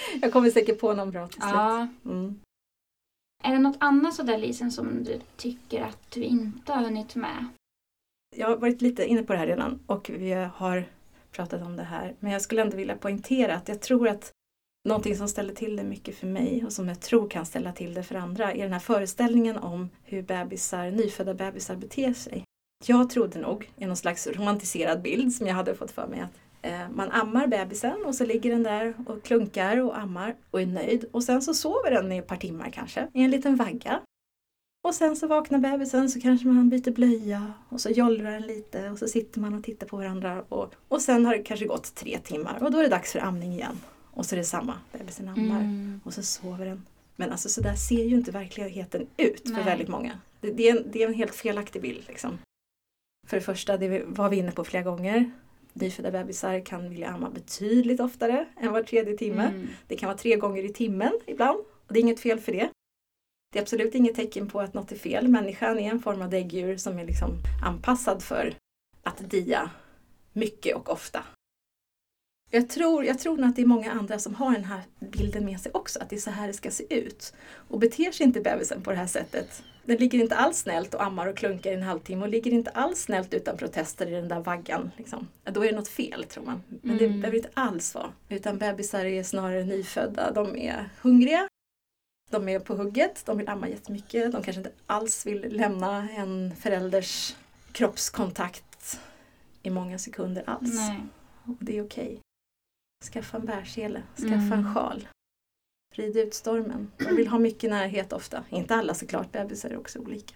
[0.21, 1.53] jag kommer säkert på någon bra till slut.
[1.53, 1.87] Ja.
[2.05, 2.39] Mm.
[3.43, 7.45] Är det något annat sådär Lisen som du tycker att du inte har hunnit med?
[8.35, 10.85] Jag har varit lite inne på det här redan och vi har
[11.31, 12.15] pratat om det här.
[12.19, 14.31] Men jag skulle ändå vilja poängtera att jag tror att
[14.89, 17.93] någonting som ställer till det mycket för mig och som jag tror kan ställa till
[17.93, 22.43] det för andra är den här föreställningen om hur bebisar, nyfödda bebisar beter sig.
[22.85, 26.39] Jag trodde nog, i någon slags romantiserad bild som jag hade fått för mig, att
[26.93, 31.05] man ammar bebisen och så ligger den där och klunkar och ammar och är nöjd.
[31.11, 34.01] Och sen så sover den i ett par timmar kanske, i en liten vagga.
[34.87, 38.89] Och sen så vaknar bebisen så kanske man byter blöja och så jollrar den lite
[38.89, 40.43] och så sitter man och tittar på varandra.
[40.49, 43.19] Och, och sen har det kanske gått tre timmar och då är det dags för
[43.19, 43.79] amning igen.
[44.11, 46.01] Och så är det samma, bebisen ammar Mm.
[46.03, 46.85] och så sover den.
[47.15, 49.63] Men alltså så där ser ju inte verkligheten ut för Nej.
[49.65, 50.19] väldigt många.
[50.41, 52.03] Det, det, är en, det är en helt felaktig bild.
[52.07, 52.37] Liksom.
[53.27, 55.31] För det första, det var vi inne på flera gånger.
[55.73, 59.43] Nyfödda bebisar kan vilja amma betydligt oftare än var tredje timme.
[59.43, 59.67] Mm.
[59.87, 61.59] Det kan vara tre gånger i timmen ibland.
[61.59, 62.69] Och det är inget fel för det.
[63.53, 65.27] Det är absolut inget tecken på att något är fel.
[65.27, 67.29] Människan är en form av däggdjur som är liksom
[67.65, 68.53] anpassad för
[69.03, 69.69] att dia
[70.33, 71.23] mycket och ofta.
[72.51, 75.45] Jag tror, jag tror nog att det är många andra som har den här bilden
[75.45, 77.33] med sig också, att det är så här det ska se ut.
[77.67, 81.03] Och beter sig inte bebisen på det här sättet, den ligger inte alls snällt och
[81.03, 84.27] ammar och klunkar i en halvtimme och ligger inte alls snällt utan protester i den
[84.27, 84.91] där vaggan.
[84.97, 85.27] Liksom.
[85.43, 86.63] Då är det något fel tror man.
[86.81, 87.21] Men det Mm.
[87.21, 88.11] behöver inte alls vara.
[88.29, 90.31] Utan bebisar är snarare nyfödda.
[90.31, 91.47] De är hungriga.
[92.31, 93.25] De är på hugget.
[93.25, 94.31] De vill amma jättemycket.
[94.31, 97.35] De kanske inte alls vill lämna en förälders
[97.71, 98.99] kroppskontakt
[99.63, 100.73] i många sekunder alls.
[100.75, 100.99] Nej.
[101.43, 102.19] Och det är okej.
[103.13, 104.03] Skaffa en bärsele.
[104.15, 104.51] Skaffa Mm.
[104.53, 105.07] en sjal.
[105.95, 106.91] Rid ut stormen.
[106.97, 108.43] De vill ha mycket närhet ofta.
[108.49, 109.31] Inte alla såklart.
[109.31, 110.35] Bebisar är också olika.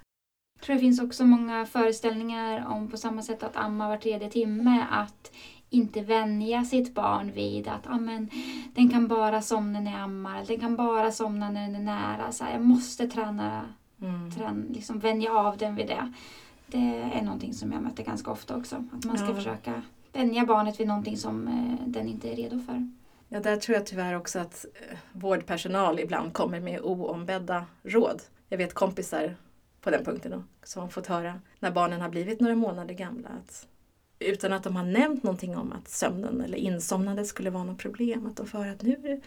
[0.60, 4.30] Jag tror det finns också många föreställningar om på samma sätt att amma var tredje
[4.30, 5.32] timme att
[5.70, 8.30] inte vänja sitt barn vid att ah, men,
[8.76, 12.32] den kan bara somna när jag ammar, den kan bara somna när den är nära.
[12.32, 13.62] Så här, jag måste träna,
[14.02, 14.32] Mm.
[14.32, 16.14] träna, liksom vänja av den vid det.
[16.68, 18.76] Det är någonting som jag möter ganska ofta också.
[18.94, 19.36] Att man ska Ja.
[19.36, 19.82] försöka
[20.14, 22.92] vänja barnet vid någonting som eh, den inte är redo för.
[23.30, 28.22] Ja, där tror jag tyvärr också att eh, vårdpersonal ibland kommer med oombedda råd.
[28.50, 29.36] Jag vet kompisar
[29.82, 33.30] på den punkten då, som har fått höra när barnen har blivit några månader gamla
[33.30, 33.68] att
[34.20, 38.28] utan att de har nämnt någonting om att sömnen eller insomnandet skulle vara något problem.
[38.28, 39.22] Att de får höra att nu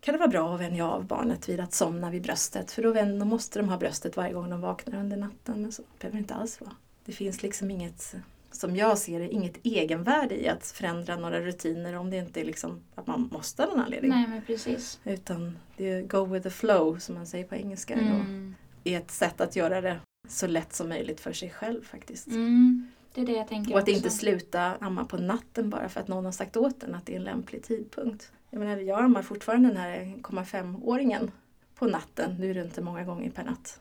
[0.00, 2.70] kan det vara bra att vänja av barnet vid att somna vid bröstet.
[2.70, 5.62] För då, vänder, då måste de ha bröstet varje gång de vaknar under natten.
[5.62, 6.72] Men så behöver det inte alls vara.
[7.04, 8.20] Det finns liksom inget, eh,
[8.50, 12.44] som jag ser det, inget egenvärde i att förändra några rutiner om det inte är
[12.44, 14.10] liksom att man måste av någon anledning.
[14.10, 15.00] Nej men precis.
[15.04, 17.94] Utan det är go with the flow som man säger på engelska.
[17.94, 18.54] Och Mm.
[18.84, 22.26] är ett sätt att göra det så lätt som möjligt för sig själv faktiskt.
[22.26, 22.88] Mm.
[23.14, 23.94] Det är det jag tänker Och att också.
[23.96, 27.12] inte sluta amma på natten bara för att någon har sagt åt en att det
[27.12, 28.32] är en lämplig tidpunkt.
[28.50, 31.30] Jag menar, jag ammar fortfarande den här 1,5-åringen
[31.74, 32.36] på natten.
[32.38, 33.80] Nu är det inte många gånger per natt.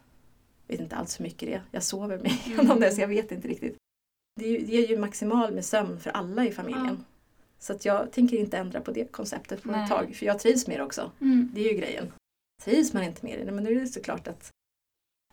[0.68, 1.61] Jag vet inte alls hur mycket det är.
[1.72, 2.80] Jag sover mig igenom Mm.
[2.80, 3.78] det så jag vet inte riktigt.
[4.39, 7.05] Det är ju, maximal med sömn för alla i familjen.
[7.59, 9.83] Så att jag tänker inte ändra på det konceptet på Nej.
[9.83, 10.15] ett tag.
[10.15, 11.11] För jag trivs med det också.
[11.21, 11.51] Mm.
[11.53, 12.13] Det är ju grejen.
[12.63, 14.51] Trivs man inte med det, men då är det såklart att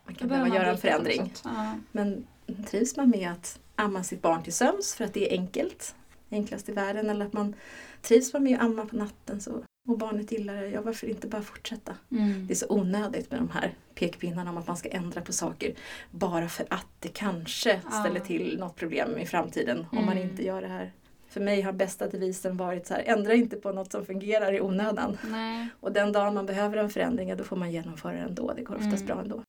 [0.05, 1.33] man kan behöva man göra en förändring.
[1.43, 1.73] Ja.
[1.91, 2.27] Men
[2.67, 5.95] trivs man med att amma sitt barn till sömns för att det är enkelt,
[6.29, 7.55] enklast i världen, eller att man
[8.01, 11.27] trivs man med att amma på natten så, och barnet gillar det, ja varför inte
[11.27, 11.95] bara fortsätta?
[12.11, 12.47] Mm.
[12.47, 15.73] Det är så onödigt med de här pekpinnarna om att man ska ändra på saker
[16.11, 17.91] bara för att det kanske Ja.
[17.91, 20.29] ställer till något problem i framtiden om man Mm.
[20.29, 20.91] inte gör det här.
[21.29, 24.61] För mig har bästa devisen varit så här, ändra inte på något som fungerar i
[24.61, 25.17] onödan.
[25.29, 25.67] Nej.
[25.79, 28.53] Och den dagen man behöver en förändring, ja, då får man genomföra den ändå.
[28.55, 29.05] Det går oftast Mm.
[29.07, 29.41] bra ändå.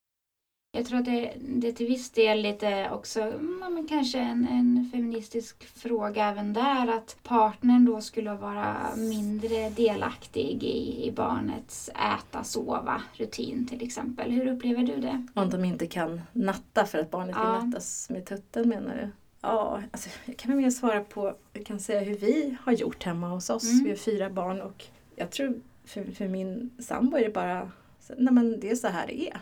[0.77, 3.21] Jag tror att det, det är till viss del lite också,
[3.61, 6.89] ja, men kanske en, en feministisk fråga även där.
[6.89, 14.31] Att partnern då skulle vara mindre delaktig i, i barnets äta, sova, rutin till exempel.
[14.31, 15.27] Hur upplever du det?
[15.35, 17.59] Om de inte kan natta för att barnet Ja.
[17.61, 19.11] vill nattas med tutten menar du?
[19.41, 23.03] Ja, alltså, jag kan väl mer svara på, jag kan säga hur vi har gjort
[23.05, 23.73] hemma hos oss.
[23.73, 23.85] Mm.
[23.85, 24.85] Vi har fyra barn och
[25.17, 27.71] jag tror för, för min sambo är det bara,
[28.17, 29.41] nej men det är så här det är.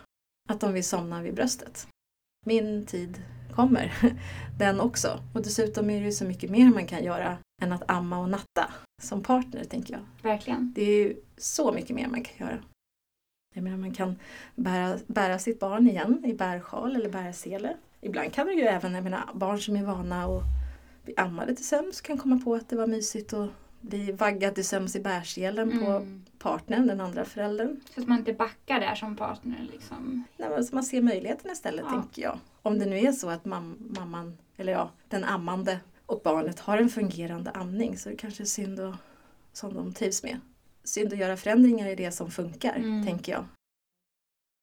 [0.49, 1.87] Att de vill somna vid bröstet.
[2.47, 3.23] Min tid
[3.55, 3.93] kommer,
[4.59, 5.21] den också.
[5.35, 8.29] Och dessutom är det ju så mycket mer man kan göra än att amma och
[8.29, 8.73] natta
[9.03, 10.03] som partner tänker jag.
[10.31, 10.73] Verkligen.
[10.75, 12.59] Det är ju så mycket mer man kan göra.
[13.55, 14.19] Jag menar, man kan
[14.55, 17.77] bära, bära sitt barn igen i bärsjal eller bärsele.
[18.01, 20.43] Ibland kan man ju även, jag menar, barn som är vana att
[21.05, 23.51] bli ammade till sömns, kan komma på att det var mysigt att
[23.89, 26.25] bli vaggad till sömns i bärselen på Mm.
[26.39, 27.81] partnern, den andra föräldern.
[27.95, 30.25] Så att man inte backar där som partner liksom.
[30.37, 31.91] Nej, men så man ser möjligheterna istället, Ja.
[31.93, 32.39] tänker jag.
[32.63, 36.79] Om det nu är så att mam- mamman, eller ja, den ammande och barnet har
[36.79, 38.97] en fungerande amning så är det kanske synd att,
[39.53, 40.41] som de trivs med.
[40.85, 43.07] Synd att göra förändringar i det som funkar, Mm.
[43.07, 43.45] tänker jag.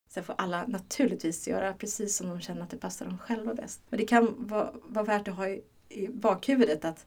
[0.10, 3.82] Sen får alla naturligtvis göra precis som de känner att det passar dem själva bäst.
[3.90, 7.06] Men det kan vara, vara värt att ha i, i bakhuvudet att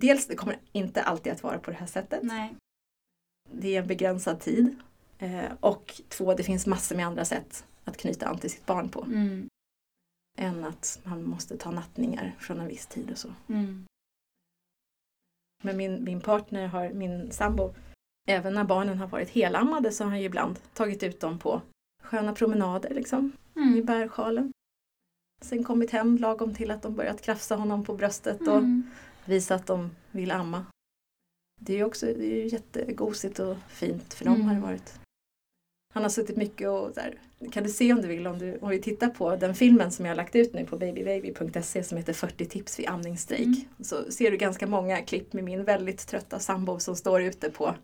[0.00, 2.22] dels, det kommer inte alltid att vara på det här sättet.
[2.22, 2.54] Nej.
[3.52, 4.76] Det är en begränsad tid.
[5.18, 8.88] Eh, och två, det finns massor med andra sätt att knyta an till sitt barn
[8.88, 9.02] på.
[9.04, 9.48] Mm.
[10.38, 13.28] Än att man måste ta nattningar från en viss tid och så.
[13.48, 13.84] Mm.
[15.62, 17.74] Men min, min partner, har, min sambo,
[18.28, 21.62] även när barnen har varit helammade så har han ju ibland tagit ut dem på
[22.02, 23.84] sköna promenader liksom, i Mm.
[23.84, 24.52] bärsjalen.
[25.42, 28.90] Sen kommit hem lagom till att de börjat krafsa honom på bröstet och Mm.
[29.28, 30.66] Visa att de vill amma.
[31.60, 34.46] Det är ju också det är ju jättegosigt och fint för dem Mm.
[34.46, 34.94] har det varit.
[35.94, 37.18] Han har suttit mycket och där,
[37.52, 40.04] kan du se om du vill om, du, om vi tittar på den filmen som
[40.04, 43.46] jag har lagt ut nu på babybaby.se som heter 40 tips vid amningsstrejk.
[43.46, 43.60] Mm.
[43.80, 47.74] Så ser du ganska många klipp med min väldigt trötta sambo som står ute på,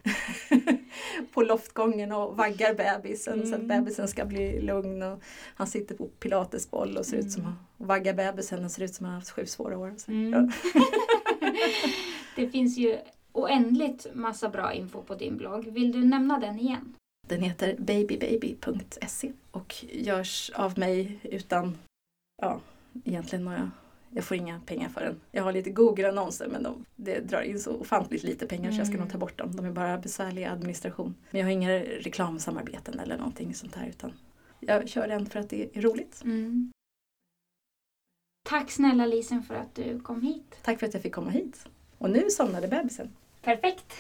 [1.35, 3.69] på loftgången och vaggar bebisen så att Mm.
[3.69, 5.02] bebisen ska bli lugn.
[5.02, 5.23] Och
[5.55, 7.52] han sitter på pilatesboll och ser ut som Mm.
[7.52, 9.94] att och vaggar bebisen och ser ut som att han har haft sju svåra år.
[11.43, 11.55] Mm.
[12.36, 12.98] det finns ju
[13.32, 15.64] oändligt massa bra info på din blogg.
[15.64, 16.94] Vill du nämna den igen?
[17.28, 21.78] Den heter babybaby.se och görs av mig utan,
[22.43, 22.60] ja,
[23.05, 23.70] egentligen några,
[24.10, 25.20] jag får inga pengar för den.
[25.32, 28.86] Jag har lite Google-annonser men de, det drar in så ofantligt lite pengar så jag
[28.86, 29.05] ska Mm.
[29.05, 29.56] nog ta bort dem.
[29.56, 31.14] De är bara besvärlig administration.
[31.31, 34.12] Men jag har inga reklamsamarbeten eller någonting sånt här utan
[34.60, 36.23] jag kör den för att det är roligt.
[36.24, 36.73] Mm.
[38.43, 40.56] Tack snälla Lisen för att du kom hit.
[40.62, 41.64] Tack för att jag fick komma hit.
[41.98, 43.12] Och nu somnade bebisen.
[43.43, 43.94] Perfekt.